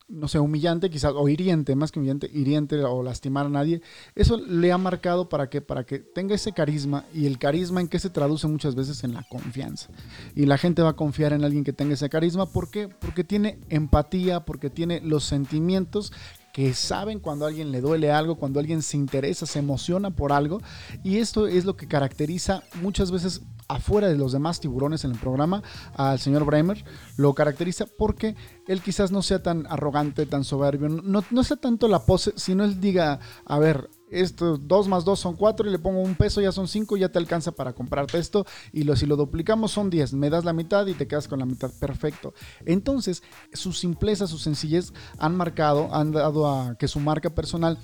no 0.09 0.29
sé, 0.29 0.39
humillante 0.39 0.89
quizás, 0.89 1.13
o 1.17 1.29
hiriente, 1.29 1.75
más 1.75 1.91
que 1.91 1.99
humillante, 1.99 2.31
hiriente 2.33 2.83
o 2.85 3.03
lastimar 3.03 3.47
a 3.47 3.49
nadie, 3.49 3.83
eso 4.15 4.37
le 4.37 4.71
ha 4.71 4.79
marcado 4.79 5.29
para 5.29 5.49
que, 5.49 5.61
para 5.61 5.85
que 5.85 5.99
tenga 5.99 6.35
ese 6.35 6.53
carisma 6.53 7.05
y 7.13 7.27
el 7.27 7.39
carisma 7.39 7.81
en 7.81 7.89
que 7.89 7.99
se 7.99 8.11
traduce 8.11 8.47
muchas 8.47 8.75
veces 8.75 9.03
en 9.05 9.15
la 9.15 9.25
confianza. 9.25 9.89
Y 10.35 10.47
la 10.47 10.59
gente 10.59 10.83
va 10.83 10.91
a 10.91 10.97
confiar 10.97 11.33
en 11.33 11.45
alguien 11.45 11.65
que 11.65 11.73
tenga 11.73 11.95
ese 11.95 12.09
carisma, 12.09 12.47
¿por 12.47 12.71
qué? 12.71 12.89
Porque 12.89 13.25
tiene 13.25 13.59
empatía, 13.69 14.45
porque 14.45 14.71
tiene 14.71 15.01
los 15.01 15.25
sentimientos 15.25 16.13
que 16.57 16.73
saben 16.73 17.21
cuando 17.21 17.45
a 17.45 17.49
alguien 17.49 17.71
le 17.71 17.83
duele 17.83 18.11
algo, 18.11 18.37
cuando 18.37 18.61
alguien 18.61 18.81
se 18.81 18.97
interesa, 18.97 19.45
se 19.45 19.59
emociona 19.59 20.09
por 20.17 20.33
algo. 20.33 20.63
Y 21.05 21.19
esto 21.19 21.47
es 21.47 21.67
lo 21.67 21.77
que 21.77 21.87
caracteriza 21.87 22.63
muchas 22.81 23.11
veces 23.11 23.43
afuera 23.69 24.09
de 24.09 24.17
los 24.17 24.33
demás 24.33 24.59
tiburones 24.59 25.05
en 25.05 25.11
el 25.11 25.19
programa 25.19 25.63
al 25.97 26.19
señor 26.19 26.47
Bremer. 26.47 26.83
Lo 27.19 27.35
caracteriza 27.35 27.85
porque 27.99 28.37
él 28.69 28.81
quizás 28.81 29.13
no 29.13 29.21
sea 29.21 29.43
tan 29.43 29.67
arrogante, 29.67 30.25
tan 30.25 30.45
soberbio, 30.45 30.89
no, 30.89 31.23
no 31.31 31.45
sea 31.45 31.59
tanto 31.59 31.89
la 31.89 32.07
pose, 32.07 32.33
sino 32.37 32.65
él 32.65 32.81
diga, 32.81 33.21
a 33.45 33.59
ver, 33.59 33.91
esto 34.11 34.57
2 34.57 34.89
más 34.89 35.05
2 35.05 35.19
son 35.19 35.37
4 35.37 35.69
y 35.69 35.73
le 35.73 35.79
pongo 35.79 36.01
un 36.01 36.15
peso, 36.15 36.41
ya 36.41 36.53
son 36.53 36.69
5, 36.69 36.97
ya 36.97 37.09
te 37.09 37.19
alcanza 37.19 37.53
para 37.53 37.73
comprarte 37.73 38.19
esto. 38.19 38.47
Y 38.73 38.85
lo, 38.85 38.97
si 38.97 39.07
lo 39.07 39.17
duplicamos 39.17 39.73
son 39.73 39.91
10, 39.91 40.13
me 40.15 40.31
das 40.31 40.45
la 40.45 40.53
mitad 40.53 40.87
y 40.87 40.95
te 40.95 41.07
quedas 41.07 41.29
con 41.29 41.39
la 41.39 41.47
mitad. 41.47 41.71
Perfecto. 41.81 42.35
Entonces, 42.65 43.23
su 43.53 43.73
simpleza, 43.73 44.27
su 44.27 44.39
sencillez 44.39 44.93
han 45.19 45.37
marcado, 45.37 45.93
han 45.95 46.13
dado 46.13 46.49
a 46.49 46.77
que 46.77 46.89
su 46.89 47.01
marca 47.01 47.31
personal 47.31 47.79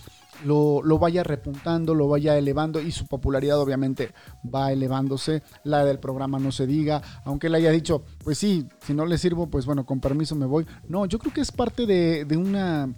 lo, 0.44 0.82
lo, 0.82 0.98
vaya 0.98 1.22
repuntando, 1.22 1.94
lo 1.94 2.08
vaya 2.08 2.37
elevando 2.37 2.80
y 2.80 2.90
su 2.90 3.06
popularidad 3.06 3.61
obviamente 3.61 4.12
va 4.42 4.72
elevándose. 4.72 5.42
La 5.64 5.85
del 5.85 5.98
programa 5.98 6.38
no 6.38 6.52
se 6.52 6.66
diga, 6.66 7.02
aunque 7.24 7.48
él 7.48 7.54
haya 7.54 7.70
dicho, 7.70 8.04
pues 8.24 8.38
sí, 8.38 8.68
si 8.85 8.94
no 8.94 9.06
le 9.06 9.18
sirvo, 9.18 9.48
pues 9.48 9.66
bueno, 9.66 9.85
con 9.85 10.00
permiso 10.00 10.35
me 10.35 10.46
voy. 10.46 10.66
No, 10.88 11.06
yo 11.06 11.18
creo 11.18 11.32
que 11.32 11.40
es 11.40 11.52
parte 11.52 11.87
de, 11.87 12.24
de 12.24 12.37
una 12.37 12.92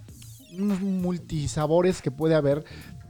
unos 0.59 0.81
multisabores 0.81 2.01
que 2.01 2.11
puede 2.11 2.35
haber 2.35 2.63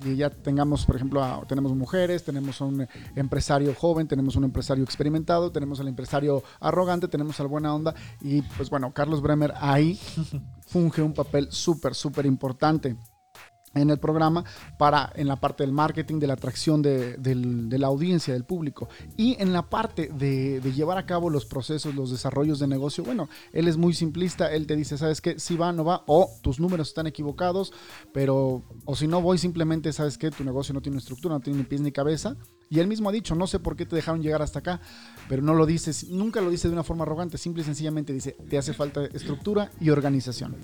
y 0.03 0.15
ya 0.17 0.29
tengamos, 0.29 0.86
por 0.86 0.95
ejemplo, 0.95 1.43
tenemos 1.47 1.73
mujeres, 1.73 2.23
tenemos 2.23 2.62
un 2.62 2.88
empresario 3.15 3.73
joven, 3.73 4.08
tenemos 4.08 4.36
un 4.36 4.43
empresario 4.43 4.84
experimentado, 4.84 5.51
tenemos 5.51 5.79
al 5.79 5.88
empresario 5.88 6.43
arrogante, 6.60 7.08
tenemos 7.08 7.39
al 7.39 7.47
buena 7.47 7.73
onda 7.73 7.95
y 8.21 8.41
pues 8.41 8.69
bueno, 8.69 8.93
Carlos 8.93 9.21
Bremer 9.21 9.53
ahí 9.58 9.99
funge 10.67 11.01
un 11.01 11.13
papel 11.13 11.47
súper, 11.51 11.95
súper 11.95 12.25
importante. 12.25 12.97
En 13.76 13.90
el 13.90 14.00
programa 14.00 14.44
para 14.78 15.12
en 15.16 15.28
la 15.28 15.36
parte 15.36 15.64
del 15.64 15.72
marketing, 15.72 16.20
de 16.20 16.28
la 16.28 16.34
atracción 16.34 16.82
de, 16.82 17.18
la 17.78 17.88
audiencia, 17.88 18.34
del 18.34 18.46
público. 18.46 18.88
Y 19.18 19.36
en 19.42 19.54
la 19.54 19.70
parte 19.70 20.10
de, 20.14 20.60
de 20.62 20.74
llevar 20.74 20.98
a 20.98 21.06
cabo 21.06 21.30
los 21.30 21.46
procesos, 21.46 21.94
los 21.94 22.12
desarrollos 22.12 22.60
de 22.60 22.68
negocio, 22.68 23.04
bueno, 23.04 23.30
él 23.52 23.68
es 23.68 23.78
muy 23.78 23.94
simplista, 23.94 24.52
él 24.52 24.66
te 24.66 24.76
dice, 24.76 24.98
¿sabes 24.98 25.22
qué? 25.22 25.40
Si 25.40 25.56
va, 25.56 25.72
no 25.72 25.84
va, 25.84 26.04
o 26.08 26.30
tus 26.42 26.60
números 26.60 26.88
están 26.90 27.08
equivocados, 27.08 27.74
pero, 28.14 28.64
o 28.86 28.96
si 28.96 29.08
no 29.08 29.22
voy, 29.22 29.38
simplemente, 29.38 29.92
¿sabes 29.94 30.18
qué? 30.18 30.32
Tu 30.32 30.44
negocio 30.44 30.74
no 30.74 30.82
tiene 30.82 30.98
estructura, 30.98 31.36
no 31.36 31.42
tiene 31.42 31.60
ni 31.60 31.66
pies 31.66 31.82
ni 31.82 31.92
cabeza. 31.92 32.38
Y 32.70 32.80
él 32.80 32.88
mismo 32.88 33.10
ha 33.10 33.12
dicho, 33.12 33.36
no 33.36 33.46
sé 33.48 33.60
por 33.60 33.76
qué 33.76 33.86
te 33.86 33.96
dejaron 33.96 34.22
llegar 34.22 34.42
hasta 34.42 34.60
acá, 34.60 34.82
pero 35.30 35.42
no 35.42 35.54
lo 35.54 35.66
dices, 35.66 36.10
nunca 36.10 36.42
lo 36.42 36.50
dice 36.50 36.68
de 36.68 36.74
una 36.74 36.84
forma 36.84 37.04
arrogante, 37.04 37.38
simple 37.38 37.62
y 37.62 37.66
sencillamente 37.66 38.14
dice, 38.14 38.36
te 38.50 38.58
hace 38.58 38.74
falta 38.74 39.06
estructura 39.06 39.72
y 39.80 39.90
organización. 39.90 40.56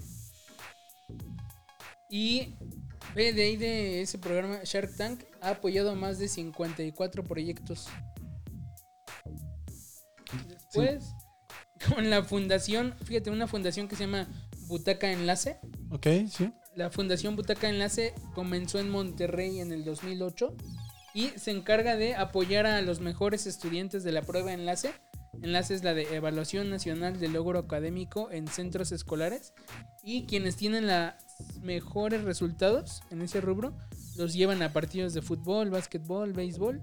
Y 2.09 2.55
ve, 3.15 3.33
de 3.33 3.43
ahí 3.43 3.57
de 3.57 4.01
ese 4.01 4.17
programa 4.17 4.59
Shark 4.63 4.95
Tank 4.95 5.23
ha 5.41 5.51
apoyado 5.51 5.91
a 5.91 5.95
más 5.95 6.19
de 6.19 6.27
54 6.27 7.23
proyectos. 7.23 7.87
Después, 10.47 11.03
con 11.93 12.09
la 12.09 12.23
fundación, 12.23 12.95
fíjate, 13.03 13.29
una 13.29 13.47
fundación 13.47 13.87
que 13.87 13.95
se 13.95 14.05
llama 14.05 14.27
Butaca 14.67 15.11
Enlace. 15.11 15.59
Ok, 15.89 16.07
sí. 16.29 16.51
La 16.75 16.89
Fundación 16.89 17.35
Butaca 17.35 17.67
Enlace 17.67 18.13
comenzó 18.33 18.79
en 18.79 18.89
Monterrey 18.89 19.59
en 19.59 19.73
el 19.73 19.83
2008 19.83 20.55
y 21.13 21.27
se 21.37 21.51
encarga 21.51 21.97
de 21.97 22.15
apoyar 22.15 22.65
a 22.65 22.81
los 22.81 23.01
mejores 23.01 23.45
estudiantes 23.45 24.03
de 24.03 24.13
la 24.13 24.21
prueba 24.21 24.53
Enlace. 24.53 24.93
Enlace 25.41 25.73
es 25.73 25.83
la 25.83 25.93
de 25.93 26.15
Evaluación 26.15 26.69
Nacional 26.69 27.19
de 27.19 27.27
Logro 27.27 27.59
Académico 27.59 28.29
en 28.31 28.47
Centros 28.47 28.91
Escolares. 28.91 29.53
Y 30.03 30.25
quienes 30.25 30.55
tienen 30.55 30.87
los 30.87 31.13
mejores 31.61 32.23
resultados 32.23 33.01
en 33.09 33.21
ese 33.21 33.41
rubro 33.41 33.75
los 34.17 34.33
llevan 34.33 34.61
a 34.61 34.73
partidos 34.73 35.13
de 35.13 35.21
fútbol, 35.21 35.69
básquetbol, 35.69 36.33
béisbol. 36.33 36.81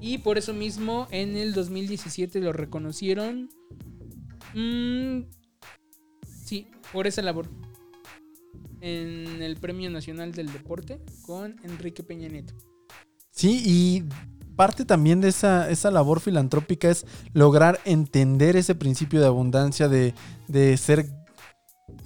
Y 0.00 0.18
por 0.18 0.38
eso 0.38 0.52
mismo 0.52 1.06
en 1.10 1.36
el 1.36 1.52
2017 1.52 2.40
lo 2.40 2.52
reconocieron. 2.52 3.50
mm, 4.54 5.22
sí, 6.44 6.66
por 6.92 7.06
esa 7.06 7.22
labor 7.22 7.48
en 8.80 9.40
el 9.40 9.56
Premio 9.56 9.88
Nacional 9.90 10.32
del 10.32 10.52
Deporte 10.52 11.00
con 11.22 11.56
Enrique 11.62 12.02
Peña 12.02 12.28
Nieto. 12.28 12.52
Sí, 13.30 13.62
y 13.64 14.04
parte 14.56 14.84
también 14.84 15.20
de 15.20 15.28
esa, 15.28 15.70
esa 15.70 15.90
labor 15.90 16.20
filantrópica 16.20 16.88
es 16.88 17.06
lograr 17.32 17.80
entender 17.84 18.56
ese 18.56 18.74
principio 18.74 19.20
de 19.20 19.26
abundancia, 19.26 19.88
de, 19.88 20.14
de 20.48 20.76
ser 20.76 21.06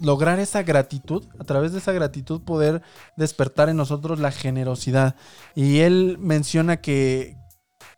lograr 0.00 0.38
esa 0.38 0.62
gratitud, 0.62 1.24
a 1.38 1.44
través 1.44 1.72
de 1.72 1.78
esa 1.78 1.92
gratitud 1.92 2.42
poder 2.42 2.82
despertar 3.16 3.68
en 3.68 3.76
nosotros 3.76 4.18
la 4.18 4.32
generosidad. 4.32 5.16
Y 5.54 5.78
él 5.78 6.16
menciona 6.20 6.78
que, 6.78 7.36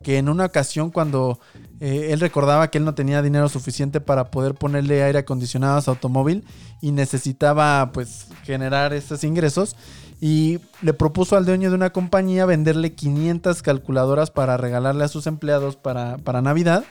que 0.03 0.19
en 0.19 0.29
una 0.29 0.47
ocasión 0.47 0.91
cuando 0.91 1.41
eh, 1.81 2.09
él 2.11 2.21
recordaba 2.21 2.71
que 2.71 2.79
él 2.79 2.85
no 2.85 2.95
tenía 2.95 3.23
dinero 3.23 3.49
suficiente 3.49 4.01
para 4.01 4.31
poder 4.31 4.55
ponerle 4.55 5.03
aire 5.03 5.21
acondicionado 5.21 5.79
a 5.79 5.83
su 5.83 5.91
automóvil 5.91 6.45
y 6.81 6.93
necesitaba 6.93 7.91
pues 7.93 8.29
generar 8.45 8.93
esos 8.93 9.25
ingresos 9.25 9.77
y 10.21 10.59
le 10.83 10.95
propuso 10.95 11.37
al 11.37 11.45
dueño 11.45 11.71
de 11.71 11.77
una 11.77 11.91
compañía 11.91 12.45
venderle 12.45 12.95
500 12.95 13.63
calculadoras 13.63 14.31
para 14.31 14.57
regalarle 14.57 15.05
a 15.05 15.09
sus 15.09 15.27
empleados 15.27 15.77
para, 15.77 16.19
para 16.19 16.43
Navidad. 16.43 16.85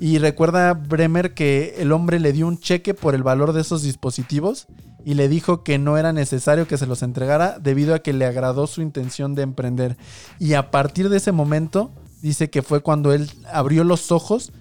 Y 0.00 0.18
recuerda 0.18 0.74
Bremer 0.74 1.34
que 1.34 1.74
el 1.78 1.92
hombre 1.92 2.20
le 2.20 2.32
dio 2.32 2.46
un 2.46 2.58
cheque 2.58 2.94
por 2.94 3.14
el 3.14 3.22
valor 3.22 3.52
de 3.52 3.60
esos 3.60 3.82
dispositivos 3.82 4.66
y 5.04 5.14
le 5.14 5.28
dijo 5.28 5.64
que 5.64 5.78
no 5.78 5.98
era 5.98 6.12
necesario 6.12 6.68
que 6.68 6.78
se 6.78 6.86
los 6.86 7.02
entregara 7.02 7.58
debido 7.58 7.94
a 7.94 7.98
que 7.98 8.12
le 8.12 8.24
agradó 8.24 8.66
su 8.66 8.80
intención 8.80 9.34
de 9.34 9.42
emprender. 9.42 9.96
Y 10.38 10.54
a 10.54 10.70
partir 10.70 11.08
de 11.08 11.16
ese 11.16 11.32
momento 11.32 11.90
dice 12.22 12.48
que 12.48 12.62
fue 12.62 12.80
cuando 12.80 13.12
él 13.12 13.28
abrió 13.52 13.84
los 13.84 14.12
ojos 14.12 14.52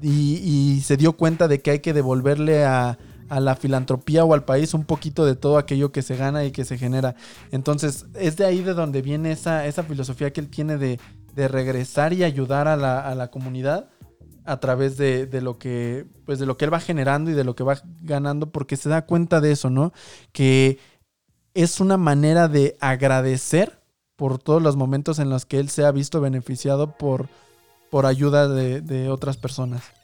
y, 0.00 0.36
y 0.38 0.80
se 0.80 0.96
dio 0.96 1.12
cuenta 1.12 1.46
de 1.46 1.60
que 1.60 1.72
hay 1.72 1.78
que 1.80 1.92
devolverle 1.92 2.64
a, 2.64 2.98
a 3.30 3.38
la 3.38 3.54
filantropía 3.54 4.24
o 4.24 4.34
al 4.34 4.44
país 4.44 4.74
un 4.74 4.84
poquito 4.84 5.24
de 5.24 5.36
todo 5.36 5.56
aquello 5.56 5.92
que 5.92 6.02
se 6.02 6.16
gana 6.16 6.44
y 6.44 6.50
que 6.50 6.64
se 6.64 6.76
genera. 6.76 7.14
Entonces 7.52 8.06
es 8.14 8.36
de 8.36 8.44
ahí 8.44 8.60
de 8.60 8.74
donde 8.74 9.02
viene 9.02 9.30
esa, 9.30 9.66
esa 9.66 9.84
filosofía 9.84 10.32
que 10.32 10.40
él 10.40 10.48
tiene 10.48 10.76
de, 10.76 10.98
de 11.34 11.48
regresar 11.48 12.12
y 12.12 12.24
ayudar 12.24 12.66
a 12.66 12.76
la, 12.76 13.00
a 13.00 13.14
la 13.14 13.30
comunidad 13.30 13.88
a 14.44 14.58
través 14.58 14.96
de, 14.96 15.26
de 15.26 15.40
lo 15.40 15.58
que 15.58 16.06
pues 16.26 16.40
de 16.40 16.46
lo 16.46 16.56
que 16.56 16.64
él 16.64 16.74
va 16.74 16.80
generando 16.80 17.30
y 17.30 17.34
de 17.34 17.44
lo 17.44 17.54
que 17.54 17.62
va 17.62 17.80
ganando 18.02 18.50
porque 18.50 18.76
se 18.76 18.88
da 18.88 19.06
cuenta 19.06 19.40
de 19.40 19.52
eso, 19.52 19.70
¿no? 19.70 19.92
Que 20.32 20.78
es 21.54 21.78
una 21.78 21.96
manera 21.96 22.48
de 22.48 22.76
agradecer 22.80 23.80
por 24.16 24.38
todos 24.38 24.60
los 24.60 24.74
momentos 24.74 25.20
en 25.20 25.30
los 25.30 25.46
que 25.46 25.60
él 25.60 25.68
se 25.68 25.84
ha 25.84 25.92
visto 25.92 26.20
beneficiado 26.20 26.98
por, 26.98 27.28
por 27.90 28.06
ayuda 28.06 28.48
de, 28.48 28.80
de 28.80 29.08
otras 29.08 29.36
personas. 29.36 29.99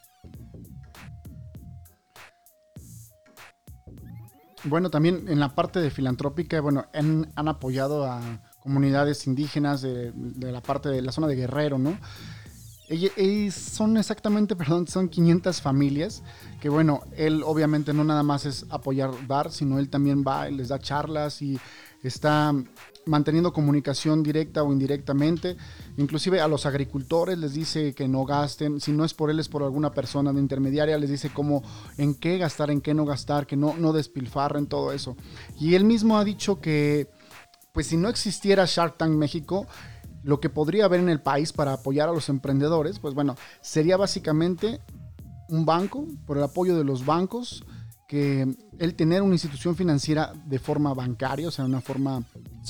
Bueno, 4.67 4.91
también 4.91 5.27
en 5.29 5.39
la 5.39 5.55
parte 5.55 5.81
de 5.81 5.91
filantrópica, 5.91 6.61
bueno, 6.61 6.87
han, 6.93 7.33
apoyado 7.49 8.05
a 8.05 8.21
comunidades 8.61 9.27
indígenas 9.27 9.81
de, 9.81 10.13
la 10.41 10.61
parte 10.61 10.89
de 10.89 11.03
la 11.03 11.13
zona 11.13 11.29
de 11.29 11.37
Guerrero, 11.37 11.79
¿no? 11.79 11.97
Y 12.89 13.51
son 13.51 13.97
exactamente, 13.97 14.57
perdón, 14.57 14.87
son 14.87 15.09
500 15.09 15.61
familias 15.61 16.23
que 16.61 16.69
bueno, 16.69 17.03
él 17.17 17.43
obviamente 17.45 17.93
no 17.93 18.05
nada 18.05 18.23
más 18.23 18.47
es 18.47 18.67
apoyar, 18.71 19.11
dar, 19.27 19.51
sino 19.51 19.79
él 19.79 19.89
también 19.89 20.25
va 20.27 20.49
les 20.49 20.69
da 20.69 20.79
charlas 20.79 21.43
y 21.43 21.59
está 22.03 22.53
manteniendo 23.07 23.53
comunicación 23.53 24.23
directa 24.23 24.63
o 24.63 24.73
indirectamente. 24.73 25.57
Inclusive 25.97 26.41
a 26.41 26.49
los 26.49 26.67
agricultores 26.67 27.39
les 27.39 27.55
dice 27.55 27.95
que 27.95 28.09
no 28.09 28.25
gasten, 28.25 28.81
si 28.81 28.93
no 28.93 29.05
es 29.05 29.15
por 29.15 29.31
él 29.31 29.39
es 29.39 29.49
por 29.49 29.63
alguna 29.63 29.93
persona 29.93 30.33
de 30.33 30.41
intermediaria, 30.41 30.99
les 30.99 31.11
dice 31.11 31.31
cómo, 31.33 31.63
en 31.97 32.15
qué 32.15 32.37
gastar, 32.39 32.71
en 32.71 32.81
qué 32.81 32.95
no 32.95 33.05
gastar, 33.05 33.47
que 33.47 33.57
no, 33.57 33.75
no 33.79 33.93
despilfarren 33.93 34.67
todo 34.67 34.93
eso. 34.93 35.17
Y 35.59 35.75
él 35.75 35.85
mismo 35.85 36.19
ha 36.19 36.25
dicho 36.25 36.61
que 36.61 37.09
pues 37.73 37.89
si 37.89 37.97
no 37.97 38.09
existiera 38.09 38.65
Shark 38.67 38.97
Tank 38.97 39.13
México, 39.13 39.67
lo 40.23 40.41
que 40.41 40.49
podría 40.49 40.87
haber 40.87 41.01
en 41.01 41.11
el 41.11 41.21
país 41.21 41.53
para 41.53 41.75
apoyar 41.75 42.09
a 42.09 42.13
los 42.13 42.29
emprendedores, 42.29 42.99
pues 42.99 43.15
bueno, 43.15 43.37
sería 43.61 43.97
básicamente 43.97 44.81
un 45.49 45.67
banco, 45.67 46.07
por 46.27 46.39
el 46.39 46.43
apoyo 46.43 46.77
de 46.77 46.85
los 46.85 47.05
bancos, 47.05 47.65
que 48.07 48.47
el 48.79 48.95
tener 48.95 49.23
una 49.23 49.35
institución 49.35 49.75
financiera 49.75 50.33
de 50.47 50.59
forma 50.59 50.95
bancaria, 50.95 51.49
o 51.49 51.51
sea, 51.51 51.65
una 51.65 51.81
forma, 51.81 52.23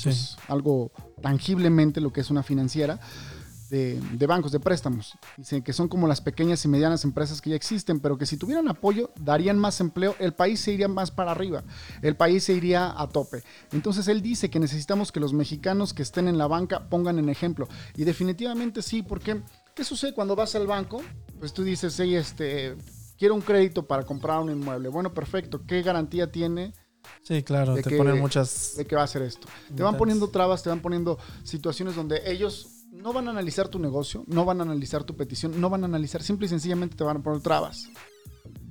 pues, 0.03 0.37
algo 0.47 0.91
tangiblemente 1.21 2.01
lo 2.01 2.11
que 2.11 2.21
es 2.21 2.29
una 2.29 2.43
financiera, 2.43 2.99
de, 3.69 3.99
de 4.13 4.27
bancos, 4.27 4.51
de 4.51 4.59
préstamos. 4.59 5.17
Dicen 5.35 5.61
que 5.61 5.73
son 5.73 5.87
como 5.87 6.07
las 6.07 6.21
pequeñas 6.21 6.63
y 6.65 6.67
medianas 6.67 7.03
empresas 7.03 7.41
que 7.41 7.49
ya 7.51 7.55
existen, 7.55 7.99
pero 7.99 8.17
que 8.17 8.25
si 8.25 8.37
tuvieran 8.37 8.67
apoyo, 8.69 9.11
darían 9.19 9.59
más 9.59 9.81
empleo, 9.81 10.15
el 10.19 10.33
país 10.33 10.59
se 10.61 10.71
iría 10.71 10.87
más 10.87 11.11
para 11.11 11.31
arriba, 11.31 11.63
el 12.01 12.15
país 12.15 12.43
se 12.43 12.53
iría 12.53 12.93
a 12.99 13.07
tope. 13.09 13.43
Entonces 13.71 14.07
él 14.07 14.21
dice 14.21 14.49
que 14.49 14.59
necesitamos 14.59 15.11
que 15.11 15.19
los 15.19 15.33
mexicanos 15.33 15.93
que 15.93 16.03
estén 16.03 16.27
en 16.27 16.37
la 16.37 16.47
banca 16.47 16.89
pongan 16.89 17.19
en 17.19 17.29
ejemplo. 17.29 17.67
Y 17.95 18.03
definitivamente 18.05 18.81
sí, 18.81 19.03
porque 19.03 19.41
¿qué 19.75 19.83
sucede 19.83 20.13
cuando 20.13 20.35
vas 20.35 20.55
al 20.55 20.67
banco? 20.67 21.01
Pues 21.39 21.53
tú 21.53 21.63
dices, 21.63 21.99
hey, 21.99 22.15
este, 22.15 22.75
quiero 23.17 23.35
un 23.35 23.41
crédito 23.41 23.85
para 23.87 24.03
comprar 24.03 24.39
un 24.39 24.51
inmueble. 24.51 24.89
Bueno, 24.89 25.13
perfecto. 25.13 25.61
¿Qué 25.65 25.81
garantía 25.81 26.31
tiene 26.31 26.73
Sí, 27.21 27.41
claro, 27.43 27.75
te 27.75 27.83
que- 27.83 27.97
ponen 27.97 28.19
muchas... 28.19 28.73
de 28.77 28.85
que 28.85 28.95
va 28.95 29.01
a 29.01 29.05
hacer 29.05 29.21
esto? 29.21 29.47
Te 29.75 29.81
van 29.83 29.95
poniendo 29.97 30.27
trabas, 30.29 30.61
te 30.63 30.69
van 30.69 30.81
poniendo 30.81 31.17
situaciones 31.43 31.95
donde 31.95 32.21
ellos 32.29 32.83
no 32.91 33.13
van 33.13 33.27
a 33.27 33.31
analizar 33.31 33.69
tu 33.69 33.79
negocio, 33.79 34.23
no 34.27 34.43
van 34.43 34.59
a 34.59 34.63
analizar 34.63 35.03
tu 35.05 35.15
petición, 35.15 35.59
no 35.61 35.69
van 35.69 35.83
a 35.83 35.85
analizar, 35.85 36.21
simple 36.21 36.47
y 36.47 36.49
sencillamente 36.49 36.95
te 36.97 37.03
van 37.03 37.17
a 37.17 37.23
poner 37.23 37.41
trabas. 37.41 37.87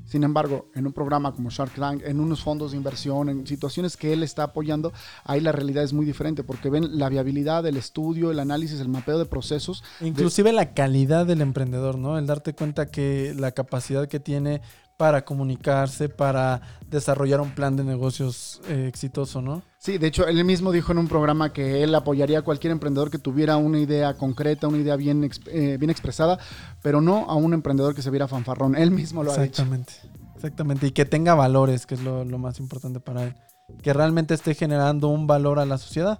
Sin 0.06 0.22
embargo, 0.22 0.70
en 0.74 0.86
un 0.86 0.92
programa 0.92 1.32
como 1.32 1.50
Shark 1.50 1.74
Tank, 1.74 2.02
en 2.04 2.20
unos 2.20 2.40
fondos 2.42 2.70
de 2.70 2.76
inversión, 2.76 3.28
en 3.28 3.46
situaciones 3.46 3.96
que 3.96 4.12
él 4.12 4.22
está 4.22 4.44
apoyando, 4.44 4.92
ahí 5.24 5.40
la 5.40 5.52
realidad 5.52 5.84
es 5.84 5.92
muy 5.92 6.06
diferente 6.06 6.44
porque 6.44 6.70
ven 6.70 6.98
la 6.98 7.08
viabilidad, 7.08 7.66
el 7.66 7.76
estudio, 7.76 8.30
el 8.30 8.38
análisis, 8.38 8.80
el 8.80 8.88
mapeo 8.88 9.18
de 9.18 9.26
procesos. 9.26 9.82
Inclusive 10.00 10.52
la 10.52 10.74
calidad 10.74 11.26
del 11.26 11.40
emprendedor, 11.40 11.98
¿no? 11.98 12.18
El 12.18 12.26
darte 12.26 12.54
cuenta 12.54 12.90
que 12.90 13.34
la 13.36 13.52
capacidad 13.52 14.08
que 14.08 14.20
tiene 14.20 14.62
para 14.96 15.24
comunicarse, 15.24 16.08
para 16.08 16.62
desarrollar 16.88 17.40
un 17.40 17.50
plan 17.50 17.76
de 17.76 17.84
negocios 17.84 18.60
eh, 18.68 18.86
exitoso, 18.88 19.42
¿no? 19.42 19.62
Sí, 19.78 19.98
de 19.98 20.06
hecho, 20.06 20.26
él 20.26 20.42
mismo 20.44 20.72
dijo 20.72 20.92
en 20.92 20.98
un 20.98 21.06
programa 21.08 21.52
que 21.52 21.82
él 21.82 21.94
apoyaría 21.94 22.38
a 22.38 22.42
cualquier 22.42 22.70
emprendedor 22.72 23.10
que 23.10 23.18
tuviera 23.18 23.56
una 23.56 23.78
idea 23.78 24.14
concreta, 24.14 24.68
una 24.68 24.78
idea 24.78 24.96
bien, 24.96 25.22
exp- 25.22 25.48
eh, 25.48 25.76
bien 25.76 25.90
expresada, 25.90 26.38
pero 26.82 27.00
no 27.00 27.26
a 27.28 27.34
un 27.34 27.52
emprendedor 27.54 27.94
que 27.94 28.02
se 28.02 28.10
viera 28.10 28.26
fanfarrón. 28.26 28.74
Él 28.74 28.90
mismo 28.90 29.22
lo 29.22 29.30
ha 29.30 29.34
dicho. 29.34 29.44
Exactamente. 29.44 29.92
Exactamente. 30.34 30.86
Y 30.86 30.90
que 30.92 31.04
tenga 31.04 31.34
valores, 31.34 31.86
que 31.86 31.94
es 31.94 32.00
lo, 32.02 32.24
lo 32.24 32.38
más 32.38 32.58
importante 32.58 33.00
para 33.00 33.24
él. 33.24 33.34
Que 33.82 33.92
realmente 33.92 34.34
esté 34.34 34.54
generando 34.54 35.08
un 35.08 35.26
valor 35.26 35.58
a 35.58 35.66
la 35.66 35.76
sociedad. 35.78 36.18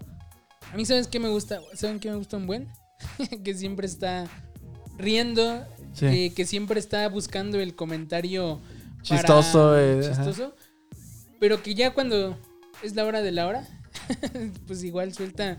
A 0.72 0.76
mí, 0.76 0.84
¿sabes 0.84 1.06
qué 1.08 1.20
me 1.20 1.28
gusta? 1.28 1.60
¿Saben 1.74 2.00
qué 2.00 2.10
me 2.10 2.16
gusta 2.16 2.36
un 2.36 2.46
buen? 2.46 2.68
que 3.44 3.54
siempre 3.54 3.86
está 3.86 4.24
riendo, 4.98 5.62
Sí. 5.96 6.06
eh, 6.06 6.32
que 6.34 6.44
siempre 6.46 6.78
está 6.78 7.08
buscando 7.08 7.58
el 7.58 7.74
comentario 7.74 8.60
para- 9.08 9.20
Chistoso, 9.22 9.78
eh, 9.78 10.00
chistoso, 10.02 10.54
pero 11.40 11.62
que 11.62 11.74
ya 11.74 11.94
cuando 11.94 12.36
es 12.82 12.94
la 12.94 13.04
hora 13.04 13.22
de 13.22 13.32
la 13.32 13.46
hora, 13.46 13.66
pues 14.66 14.84
igual 14.84 15.14
suelta 15.14 15.58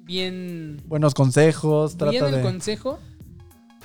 bien, 0.00 0.82
Buenos 0.86 1.14
consejos, 1.14 1.96
bien 1.96 2.10
trata 2.10 2.28
el 2.30 2.36
de... 2.36 2.42
consejo. 2.42 2.98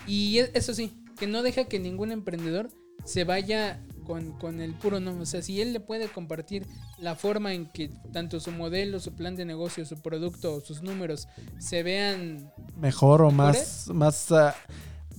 Y 0.08 0.40
e- 0.40 0.52
eso 0.54 0.74
sí, 0.74 0.94
que 1.18 1.28
no 1.28 1.44
deja 1.44 1.66
que 1.66 1.80
ningún 1.80 2.12
emprendedor 2.12 2.70
se 3.06 3.24
vaya 3.24 3.80
con, 4.06 4.32
con 4.40 4.62
el 4.62 4.74
puro 4.74 5.00
no. 5.00 5.20
O 5.20 5.26
sea, 5.26 5.42
si 5.42 5.62
él 5.62 5.74
le 5.74 5.80
puede 5.80 6.08
compartir 6.08 6.66
la 7.00 7.16
forma 7.16 7.54
en 7.54 7.66
que 7.66 7.90
tanto 8.14 8.40
su 8.40 8.52
modelo, 8.52 9.00
su 9.00 9.14
plan 9.14 9.36
de 9.36 9.46
negocio, 9.46 9.86
su 9.86 9.98
producto 10.02 10.56
o 10.56 10.62
sus 10.62 10.82
números 10.84 11.28
se 11.60 11.84
vean 11.84 12.52
mejor 12.78 13.22
o 13.24 13.32
más, 13.32 13.88
más 13.94 14.32
ah, 14.32 14.56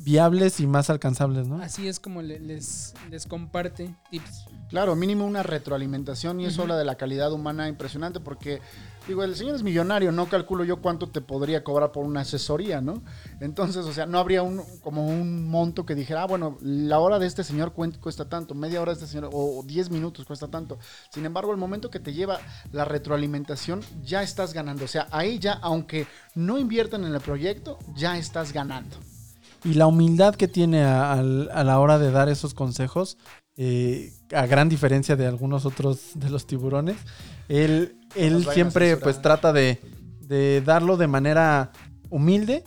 viables 0.05 0.61
y 0.61 0.67
más 0.67 0.91
alcanzables, 0.91 1.49
¿no? 1.49 1.61
así, 1.63 1.87
es 1.89 2.01
como 2.01 2.23
le- 2.23 2.41
les, 2.41 2.95
les 3.11 3.27
comparte 3.27 3.95
tips. 4.11 4.47
Claro, 4.69 4.97
mínimo 4.97 5.27
una 5.27 5.43
retroalimentación 5.43 6.41
y 6.41 6.47
eso 6.47 6.63
habla 6.63 6.79
de 6.79 6.85
la 6.87 6.95
calidad 6.95 7.31
humana 7.31 7.69
impresionante 7.69 8.21
porque, 8.21 8.63
digo, 9.07 9.23
el 9.23 9.37
señor 9.37 9.55
es 9.55 9.63
millonario, 9.63 10.13
no 10.13 10.31
calculo 10.31 10.65
yo 10.65 10.81
cuánto 10.81 11.11
te 11.11 11.21
podría 11.21 11.63
cobrar 11.63 11.93
por 11.93 12.07
una 12.07 12.21
asesoría, 12.23 12.81
¿no? 12.81 13.03
Entonces, 13.41 13.85
o 13.85 13.93
sea, 13.93 14.07
no 14.07 14.19
habría 14.19 14.43
un, 14.43 14.63
como 14.81 15.07
un 15.07 15.47
monto 15.47 15.85
que 15.85 15.95
dijera, 15.95 16.23
ah, 16.23 16.27
bueno, 16.27 16.57
la 16.63 17.01
hora 17.01 17.19
de 17.19 17.27
este 17.27 17.45
señor 17.45 17.75
cuesta 17.75 18.31
tanto, 18.31 18.55
media 18.55 18.81
hora 18.81 18.93
de 18.93 19.01
este 19.05 19.07
señor 19.07 19.29
o 19.33 19.59
o 19.59 19.63
10 19.63 19.91
minutos 19.91 20.25
cuesta 20.25 20.49
tanto. 20.49 20.79
Sin 21.11 21.27
embargo, 21.27 21.53
el 21.53 21.59
momento 21.59 21.91
que 21.91 22.01
te 22.01 22.15
lleva 22.15 22.39
la 22.73 22.87
retroalimentación, 22.87 23.83
ya 24.03 24.23
estás 24.23 24.55
ganando. 24.55 24.87
O 24.87 24.89
sea, 24.89 25.07
ahí 25.11 25.39
ya, 25.39 25.53
aunque 25.61 26.07
no 26.35 26.59
inviertan 26.59 27.05
en 27.05 27.13
el 27.15 27.21
proyecto, 27.21 27.79
ya 27.95 28.17
estás 28.17 28.55
ganando. 28.55 28.97
Y 29.65 29.75
la 29.75 29.87
humildad 29.87 30.35
que 30.35 30.49
tiene 30.49 30.83
a, 30.83 31.23
la 31.23 31.79
hora 31.79 31.99
de 31.99 32.11
dar 32.11 32.29
esos 32.29 32.55
consejos, 32.55 33.17
eh, 33.57 34.13
a 34.35 34.47
gran 34.47 34.69
diferencia 34.69 35.15
de 35.17 35.27
algunos 35.27 35.67
otros 35.67 36.13
de 36.15 36.31
los 36.31 36.47
tiburones, 36.47 36.97
él, 37.49 37.97
él 38.17 38.47
siempre 38.53 38.97
pues 38.97 39.23
trata 39.23 39.53
de, 39.53 39.81
de 40.21 40.63
darlo 40.63 40.97
de 40.97 41.07
manera 41.07 41.73
humilde, 42.11 42.65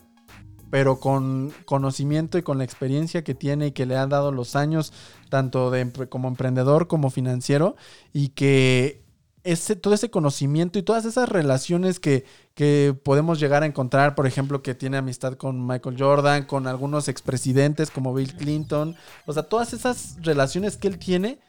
pero 0.70 1.00
con 1.00 1.54
conocimiento 1.66 2.38
y 2.38 2.44
con 2.44 2.58
la 2.58 2.64
experiencia 2.64 3.24
que 3.24 3.36
tiene 3.36 3.68
y 3.68 3.72
que 3.72 3.86
le 3.86 3.98
han 3.98 4.10
dado 4.10 4.32
los 4.32 4.56
años, 4.56 4.94
tanto 5.30 5.72
de, 5.72 5.90
como 6.10 6.28
emprendedor 6.28 6.88
como 6.88 7.10
financiero, 7.10 7.76
y 8.14 8.30
que 8.30 9.05
ese, 9.46 9.76
todo 9.76 9.94
ese 9.94 10.10
conocimiento 10.10 10.80
y 10.80 10.84
todas 10.84 11.06
esas 11.06 11.30
relaciones 11.30 12.00
que, 12.00 12.26
que 12.56 12.98
podemos 13.04 13.40
llegar 13.40 13.62
a 13.62 13.68
encontrar, 13.68 14.16
por 14.16 14.26
ejemplo, 14.26 14.64
que 14.64 14.74
tiene 14.74 14.98
amistad 14.98 15.36
con 15.36 15.66
Michael 15.66 15.96
Jordan, 15.98 16.46
con 16.46 16.66
algunos 16.66 17.08
expresidentes 17.08 17.92
como 17.92 18.14
Bill 18.14 18.36
Clinton, 18.36 18.96
o 19.26 19.34
sea, 19.34 19.44
todas 19.44 19.72
esas 19.74 20.18
relaciones 20.22 20.78
que 20.78 20.88
él 20.88 20.98
tiene, 20.98 21.40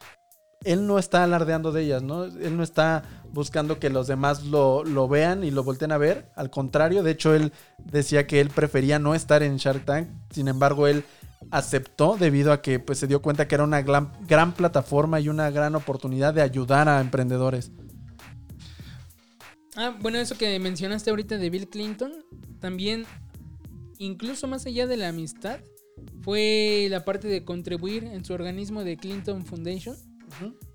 él 0.65 0.87
no 0.87 0.99
está 0.99 1.25
alardeando 1.25 1.73
de 1.73 1.85
ellas, 1.85 2.03
¿no? 2.03 2.25
Él 2.25 2.57
no 2.57 2.63
está 2.63 3.03
buscando 3.33 3.79
que 3.79 3.89
los 3.89 4.07
demás 4.07 4.45
lo, 4.45 4.85
lo 4.85 5.09
vean 5.09 5.43
y 5.43 5.51
lo 5.51 5.65
volteen 5.65 5.93
a 5.93 5.99
ver, 5.99 6.31
al 6.37 6.51
contrario, 6.51 7.03
de 7.03 7.13
hecho 7.13 7.35
él 7.35 7.53
decía 7.79 8.27
que 8.27 8.41
él 8.41 8.51
prefería 8.51 8.99
no 8.99 9.15
estar 9.15 9.43
en 9.43 9.57
Shark 9.57 9.87
Tank, 9.87 10.09
sin 10.31 10.49
embargo 10.49 10.87
él 10.87 11.05
aceptó 11.51 12.17
debido 12.19 12.53
a 12.53 12.61
que 12.61 12.79
pues 12.79 12.99
se 12.99 13.07
dio 13.07 13.23
cuenta 13.23 13.49
que 13.49 13.55
era 13.55 13.65
una 13.65 13.81
gran, 13.81 14.13
gran 14.27 14.53
plataforma 14.53 15.19
y 15.21 15.29
una 15.29 15.51
gran 15.51 15.75
oportunidad 15.75 16.35
de 16.35 16.43
ayudar 16.43 16.89
a 16.89 17.01
emprendedores. 17.01 17.71
Ah, 19.77 19.97
bueno, 20.01 20.19
eso 20.19 20.37
que 20.37 20.59
mencionaste 20.59 21.11
ahorita 21.11 21.39
de 21.39 21.51
Bill 21.51 21.69
Clinton, 21.69 22.13
también, 22.61 23.05
incluso 23.99 24.49
más 24.49 24.67
allá 24.67 24.87
de 24.87 24.97
la 24.97 25.09
amistad, 25.09 25.61
fue 26.23 26.89
la 26.91 27.05
parte 27.05 27.29
de 27.29 27.45
contribuir 27.45 28.05
en 28.05 28.25
su 28.25 28.33
organismo 28.33 28.85
de 28.85 28.97
Clinton 28.97 29.45
Foundation 29.45 29.97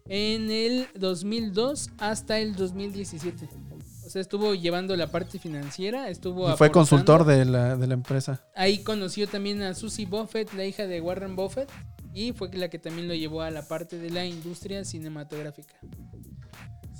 en 0.07 0.49
el 0.51 0.87
2002 0.95 1.89
hasta 1.97 2.39
el 2.39 2.55
2017. 2.55 3.49
O 4.05 4.09
sea, 4.09 4.21
estuvo 4.21 4.53
llevando 4.53 4.95
la 4.95 5.07
parte 5.07 5.39
financiera, 5.39 6.09
estuvo... 6.09 6.41
Y 6.41 6.57
fue 6.57 6.67
aportando. 6.67 6.73
consultor 6.73 7.25
de 7.25 7.45
la, 7.45 7.77
de 7.77 7.87
la 7.87 7.93
empresa. 7.93 8.45
Ahí 8.55 8.83
conoció 8.83 9.27
también 9.27 9.61
a 9.61 9.73
Susie 9.73 10.05
Buffett, 10.05 10.53
la 10.53 10.65
hija 10.65 10.85
de 10.85 10.99
Warren 10.99 11.35
Buffett, 11.35 11.71
y 12.13 12.33
fue 12.33 12.49
la 12.53 12.69
que 12.69 12.77
también 12.77 13.07
lo 13.07 13.13
llevó 13.13 13.41
a 13.41 13.51
la 13.51 13.67
parte 13.67 13.97
de 13.97 14.09
la 14.09 14.25
industria 14.25 14.83
cinematográfica. 14.83 15.75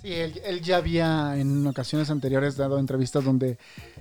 Sí, 0.01 0.11
él, 0.11 0.41
él 0.43 0.61
ya 0.61 0.77
había 0.77 1.37
en 1.37 1.67
ocasiones 1.67 2.09
anteriores 2.09 2.57
dado 2.57 2.79
entrevistas 2.79 3.23
donde 3.23 3.59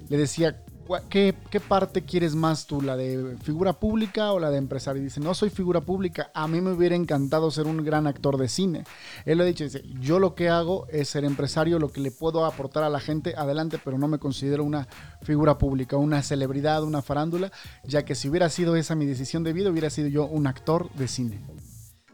le 0.09 0.17
decía, 0.17 0.65
"¿Cuá- 0.87 1.03
¿qué, 1.11 1.35
¿qué 1.51 1.61
parte 1.61 2.03
quieres 2.03 2.35
más 2.35 2.67
tú, 2.67 2.81
la 2.81 2.97
de 2.97 3.37
figura 3.43 3.75
pública 3.75 4.33
o 4.33 4.41
la 4.41 4.51
de 4.51 4.57
empresario? 4.57 5.03
Y 5.03 5.05
dice, 5.05 5.21
no 5.21 5.35
soy 5.35 5.51
figura 5.51 5.83
pública, 5.83 6.31
a 6.33 6.49
mí 6.49 6.63
me 6.63 6.73
hubiera 6.73 6.97
encantado 6.97 7.51
ser 7.51 7.67
un 7.67 7.85
gran 7.85 8.07
actor 8.07 8.39
de 8.39 8.49
cine. 8.49 8.85
Él 9.27 9.37
lo 9.37 9.45
ha 9.45 9.47
dicho, 9.47 9.65
dice, 9.65 9.83
yo 10.01 10.19
lo 10.19 10.35
que 10.35 10.49
hago 10.49 10.87
es 10.89 11.11
ser 11.11 11.27
empresario, 11.27 11.79
lo 11.79 11.93
que 11.93 12.01
le 12.01 12.11
puedo 12.11 12.47
aportar 12.47 12.83
a 12.83 12.89
la 12.89 13.01
gente, 13.01 13.35
adelante, 13.37 13.79
pero 13.85 13.99
no 13.99 14.09
me 14.09 14.19
considero 14.19 14.65
una 14.65 14.89
figura 15.21 15.59
pública, 15.59 15.99
una 15.99 16.23
celebridad, 16.23 16.83
una 16.83 17.03
farándula, 17.03 17.53
ya 17.85 18.07
que 18.07 18.15
si 18.15 18.31
hubiera 18.31 18.49
sido 18.49 18.75
esa 18.75 18.95
mi 18.95 19.05
decisión 19.05 19.45
de 19.45 19.53
vida, 19.53 19.69
hubiera 19.71 19.91
sido 19.91 20.09
yo 20.09 20.25
un 20.25 20.47
actor 20.47 20.91
de 20.95 21.09
cine. 21.09 21.41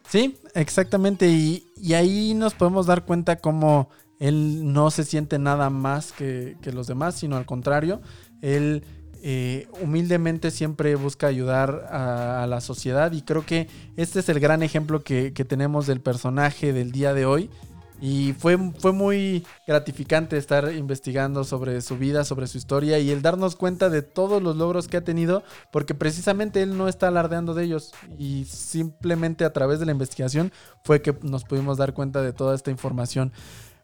Sí, 0.09 0.39
exactamente. 0.55 1.29
Y, 1.29 1.67
y 1.77 1.95
ahí 1.95 2.35
nos 2.35 2.55
podemos 2.55 2.87
dar 2.87 3.05
cuenta 3.05 3.37
cómo 3.37 3.91
él 4.19 4.73
no 4.73 4.91
se 4.91 5.05
siente 5.05 5.39
nada 5.39 5.71
más 5.71 6.13
que, 6.13 6.57
que 6.63 6.73
los 6.73 6.87
demás, 6.87 7.17
sino 7.17 7.37
al 7.37 7.47
contrario, 7.47 8.01
él 8.41 8.83
eh, 9.23 9.67
humildemente 9.83 10.51
siempre 10.51 10.95
busca 10.95 11.27
ayudar 11.27 11.89
a, 11.91 12.43
a 12.43 12.47
la 12.47 12.61
sociedad 12.61 13.13
y 13.13 13.23
creo 13.23 13.45
que 13.45 13.69
este 13.97 14.21
es 14.21 14.29
el 14.29 14.41
gran 14.41 14.63
ejemplo 14.63 15.03
que, 15.03 15.33
que 15.33 15.45
tenemos 15.45 15.87
del 15.87 16.01
personaje 16.01 16.73
del 16.73 16.93
día 16.93 17.13
de 17.13 17.27
hoy. 17.27 17.51
Y 18.01 18.35
fue, 18.39 18.59
fue 18.79 18.93
muy 18.93 19.47
gratificante 19.67 20.37
estar 20.37 20.73
investigando 20.73 21.45
sobre 21.45 21.81
su 21.81 21.97
vida, 21.97 22.25
sobre 22.25 22.47
su 22.47 22.59
historia 22.59 22.99
y 22.99 23.11
el 23.11 23.23
darnos 23.23 23.57
cuenta 23.57 23.89
de 23.89 24.03
todos 24.03 24.43
los 24.43 24.57
logros 24.57 24.89
que 24.89 24.99
ha 24.99 25.05
tenido, 25.05 25.43
porque 25.71 25.95
precisamente 25.95 26.63
él 26.63 26.77
no 26.77 26.89
está 26.89 27.09
alardeando 27.09 27.55
de 27.55 27.65
ellos 27.65 27.93
y 28.19 28.45
simplemente 28.45 29.45
a 29.45 29.53
través 29.53 29.81
de 29.81 29.87
la 29.87 29.93
investigación 29.93 30.53
fue 30.85 31.01
que 31.01 31.17
nos 31.23 31.45
pudimos 31.45 31.79
dar 31.79 31.95
cuenta 31.95 32.23
de 32.23 32.33
toda 32.33 32.55
esta 32.55 32.71
información. 32.71 33.33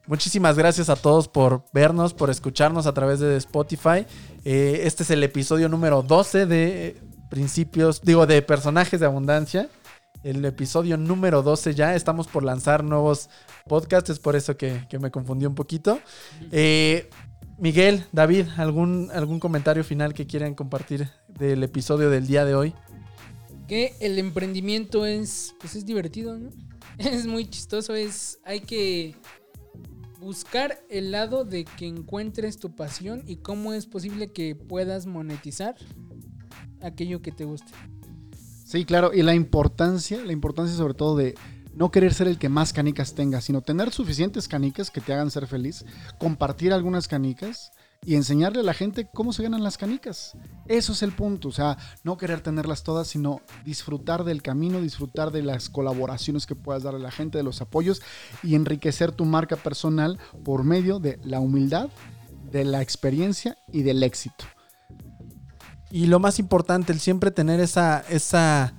Muchísimas 0.07 0.59
gracias 0.59 0.89
a 0.89 0.97
todos 0.97 1.29
por 1.29 1.65
vernos, 1.73 2.13
por 2.13 2.29
escucharnos 2.29 2.87
a 2.87 2.93
través 2.93 3.21
de 3.21 3.37
Spotify. 3.37 4.05
Eh, 4.45 4.81
este 4.83 5.05
es 5.05 5.11
el 5.11 5.23
episodio 5.23 5.69
número 5.69 6.03
12 6.03 6.47
de 6.47 7.01
principios, 7.31 8.03
digo, 8.03 8.27
de 8.27 8.43
personajes 8.43 8.99
de 8.99 9.07
abundancia. 9.07 9.69
El 10.23 10.45
episodio 10.45 10.97
número 10.97 11.43
12 11.43 11.75
ya. 11.75 11.95
Estamos 11.95 12.29
por 12.29 12.45
lanzar 12.45 12.85
nuevos 12.85 13.29
podcasts, 13.67 14.11
es 14.11 14.19
por 14.19 14.37
eso 14.37 14.57
que, 14.57 14.87
que 14.89 14.99
me 14.99 15.11
confundí 15.11 15.47
un 15.47 15.55
poquito. 15.55 15.99
Eh, 16.51 17.11
Miguel, 17.59 18.05
David, 18.13 18.47
¿algún, 18.57 19.11
¿algún 19.13 19.39
comentario 19.39 19.85
final 19.85 20.15
que 20.15 20.27
quieran 20.27 20.55
compartir 20.55 21.09
del 21.29 21.63
episodio 21.63 22.11
del 22.11 22.27
día 22.27 22.45
de 22.45 22.55
hoy? 22.55 22.75
Que 23.69 23.95
el 24.01 24.19
emprendimiento 24.19 25.07
es, 25.07 25.55
pues 25.61 25.77
es 25.77 25.85
divertido, 25.85 26.39
¿no? 26.39 26.51
Es 26.99 27.27
muy 27.27 27.47
chistoso, 27.47 27.95
es, 27.95 28.39
hay 28.45 28.61
que 28.61 29.17
buscar 30.21 30.79
el 30.89 31.11
lado 31.11 31.45
de 31.45 31.65
que 31.65 31.87
encuentres 31.87 32.59
tu 32.59 32.75
pasión 32.77 33.23
y 33.27 33.37
cómo 33.37 33.73
es 33.73 33.87
posible 33.87 34.33
que 34.33 34.55
puedas 34.55 35.07
monetizar 35.07 35.75
aquello 36.81 37.23
que 37.23 37.33
te 37.33 37.45
guste. 37.45 37.73
Sí, 38.73 38.87
claro, 38.87 39.13
y 39.13 39.21
la 39.21 39.35
importancia, 39.35 40.25
la 40.25 40.33
importancia 40.33 40.75
sobre 40.75 40.95
todo 40.95 41.15
de 41.15 41.35
no 41.75 41.91
querer 41.91 42.15
ser 42.15 42.27
el 42.27 42.39
que 42.39 42.49
más 42.49 42.73
canicas 42.73 43.15
tenga, 43.15 43.43
sino 43.43 43.61
tener 43.61 43.93
suficientes 43.93 44.49
canicas 44.49 44.91
que 44.91 45.03
te 45.03 45.13
hagan 45.13 45.31
ser 45.31 45.47
feliz, 45.47 45.85
compartir 46.19 46.73
algunas 46.73 47.07
canicas 47.07 47.73
y 48.03 48.15
enseñarle 48.15 48.61
a 48.61 48.63
la 48.63 48.73
gente 48.73 49.11
cómo 49.13 49.35
se 49.35 49.43
ganan 49.43 49.63
las 49.63 49.77
canicas. 49.77 50.39
Eso 50.69 50.95
es 50.95 51.03
el 51.03 51.13
punto, 51.13 51.49
o 51.49 51.53
sea, 51.53 51.77
no 52.03 52.17
querer 52.17 52.41
tenerlas 52.41 52.83
todas, 52.83 53.09
sino 53.09 53.43
disfrutar 53.63 54.25
del 54.25 54.41
camino, 54.41 54.81
disfrutar 54.81 55.33
de 55.33 55.43
las 55.43 55.69
colaboraciones 55.69 56.47
que 56.47 56.55
puedas 56.55 56.83
darle 56.83 57.01
a 57.01 57.03
la 57.03 57.11
gente, 57.11 57.37
de 57.37 57.45
los 57.45 57.61
apoyos 57.61 58.01
y 58.43 58.55
enriquecer 58.55 59.13
tu 59.13 59.27
marca 59.27 59.57
personal 59.57 60.19
por 60.47 60.65
medio 60.65 60.99
de 60.99 61.21
la 61.25 61.41
humildad, 61.41 61.91
de 62.51 62.65
la 62.65 62.81
experiencia 62.81 63.59
y 63.71 63.83
del 63.83 64.03
éxito. 64.03 64.47
Y 65.93 66.07
lo 66.07 66.19
más 66.19 66.39
importante, 66.39 66.91
el 66.91 67.01
siempre 67.01 67.31
tener 67.31 67.61
esa, 67.61 68.03
esa 68.09 68.73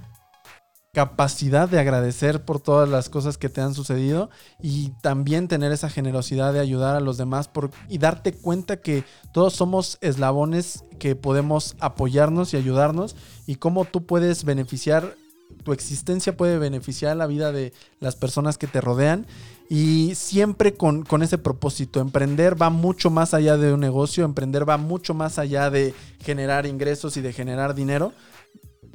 capacidad 0.93 1.69
de 1.69 1.77
agradecer 1.77 2.43
por 2.43 2.59
todas 2.59 2.89
las 2.89 3.07
cosas 3.07 3.37
que 3.37 3.49
te 3.49 3.61
han 3.61 3.75
sucedido 3.75 4.31
y 4.59 4.89
también 5.03 5.47
tener 5.47 5.71
esa 5.71 5.91
generosidad 5.91 6.53
de 6.53 6.59
ayudar 6.59 6.95
a 6.95 7.01
los 7.01 7.17
demás 7.17 7.47
por, 7.47 7.69
y 7.87 7.99
darte 7.99 8.33
cuenta 8.33 8.77
que 8.77 9.03
todos 9.31 9.53
somos 9.53 9.99
eslabones 10.01 10.85
que 10.97 11.15
podemos 11.15 11.75
apoyarnos 11.79 12.51
y 12.53 12.57
ayudarnos 12.57 13.15
y 13.45 13.57
cómo 13.57 13.85
tú 13.85 14.07
puedes 14.07 14.43
beneficiar, 14.43 15.15
tu 15.63 15.71
existencia 15.71 16.35
puede 16.35 16.57
beneficiar 16.57 17.15
la 17.15 17.27
vida 17.27 17.51
de 17.51 17.73
las 17.99 18.15
personas 18.15 18.57
que 18.57 18.65
te 18.65 18.81
rodean 18.81 19.27
y 19.69 20.13
siempre 20.15 20.73
con, 20.75 21.03
con 21.03 21.23
ese 21.23 21.37
propósito. 21.37 21.99
Emprender 21.99 22.61
va 22.61 22.69
mucho 22.69 23.09
más 23.09 23.33
allá 23.33 23.57
de 23.57 23.73
un 23.73 23.79
negocio, 23.79 24.25
emprender 24.25 24.67
va 24.67 24.77
mucho 24.77 25.13
más 25.13 25.39
allá 25.39 25.69
de 25.69 25.93
generar 26.19 26.65
ingresos 26.65 27.17
y 27.17 27.21
de 27.21 27.33
generar 27.33 27.75
dinero. 27.75 28.13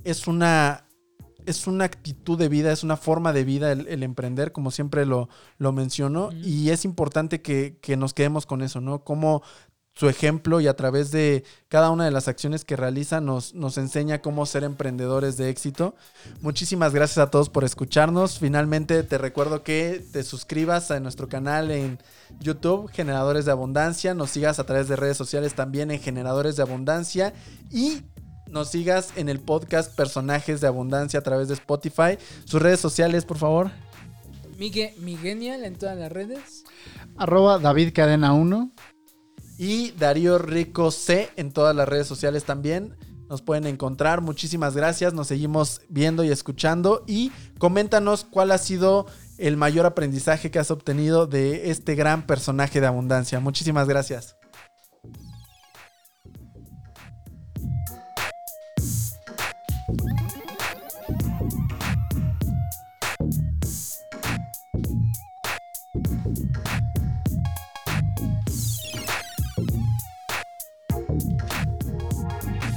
Es 0.04 0.26
una 0.26 0.84
es 1.48 1.66
una 1.66 1.84
actitud 1.84 2.38
de 2.38 2.48
vida, 2.48 2.72
es 2.72 2.84
una 2.84 2.98
forma 2.98 3.32
de 3.32 3.42
vida 3.42 3.72
el, 3.72 3.88
el 3.88 4.02
emprender, 4.02 4.52
como 4.52 4.70
siempre 4.70 5.06
lo, 5.06 5.30
lo 5.56 5.72
menciono, 5.72 6.30
y 6.32 6.68
es 6.68 6.84
importante 6.84 7.40
que, 7.40 7.78
que 7.80 7.96
nos 7.96 8.12
quedemos 8.12 8.44
con 8.44 8.60
eso, 8.60 8.82
¿no? 8.82 9.02
Cómo 9.02 9.42
su 9.98 10.08
ejemplo 10.08 10.60
y 10.60 10.68
a 10.68 10.76
través 10.76 11.10
de 11.10 11.42
cada 11.66 11.90
una 11.90 12.04
de 12.04 12.12
las 12.12 12.28
acciones 12.28 12.64
que 12.64 12.76
realiza 12.76 13.20
nos, 13.20 13.52
nos 13.54 13.78
enseña 13.78 14.22
cómo 14.22 14.46
ser 14.46 14.62
emprendedores 14.62 15.36
de 15.36 15.50
éxito. 15.50 15.96
Muchísimas 16.40 16.94
gracias 16.94 17.18
a 17.18 17.32
todos 17.32 17.48
por 17.48 17.64
escucharnos. 17.64 18.38
Finalmente 18.38 19.02
te 19.02 19.18
recuerdo 19.18 19.64
que 19.64 20.04
te 20.12 20.22
suscribas 20.22 20.92
a 20.92 21.00
nuestro 21.00 21.28
canal 21.28 21.72
en 21.72 21.98
YouTube, 22.38 22.88
Generadores 22.92 23.44
de 23.44 23.50
Abundancia. 23.50 24.14
Nos 24.14 24.30
sigas 24.30 24.60
a 24.60 24.66
través 24.66 24.86
de 24.86 24.94
redes 24.94 25.16
sociales 25.16 25.54
también 25.54 25.90
en 25.90 25.98
Generadores 25.98 26.54
de 26.54 26.62
Abundancia. 26.62 27.34
Y 27.72 28.02
nos 28.46 28.68
sigas 28.70 29.12
en 29.16 29.28
el 29.28 29.40
podcast 29.40 29.92
Personajes 29.96 30.60
de 30.60 30.68
Abundancia 30.68 31.18
a 31.18 31.22
través 31.24 31.48
de 31.48 31.54
Spotify. 31.54 32.18
Sus 32.44 32.62
redes 32.62 32.78
sociales, 32.78 33.24
por 33.24 33.38
favor. 33.38 33.72
Migue, 34.58 34.94
Migenial 34.98 35.64
en 35.64 35.74
todas 35.74 35.98
las 35.98 36.12
redes. 36.12 36.64
Arroba 37.16 37.58
David 37.58 37.92
Cadena 37.92 38.32
1. 38.32 38.70
Y 39.58 39.90
Darío 39.92 40.38
Rico 40.38 40.90
C 40.90 41.30
en 41.36 41.52
todas 41.52 41.74
las 41.74 41.88
redes 41.88 42.06
sociales 42.06 42.44
también. 42.44 42.96
Nos 43.28 43.42
pueden 43.42 43.66
encontrar. 43.66 44.22
Muchísimas 44.22 44.74
gracias. 44.74 45.12
Nos 45.12 45.26
seguimos 45.26 45.82
viendo 45.88 46.24
y 46.24 46.30
escuchando. 46.30 47.04
Y 47.06 47.32
coméntanos 47.58 48.24
cuál 48.24 48.52
ha 48.52 48.58
sido 48.58 49.06
el 49.36 49.56
mayor 49.56 49.84
aprendizaje 49.84 50.50
que 50.50 50.58
has 50.58 50.70
obtenido 50.70 51.26
de 51.26 51.70
este 51.70 51.94
gran 51.94 52.26
personaje 52.26 52.80
de 52.80 52.86
abundancia. 52.86 53.40
Muchísimas 53.40 53.88
gracias. 53.88 54.36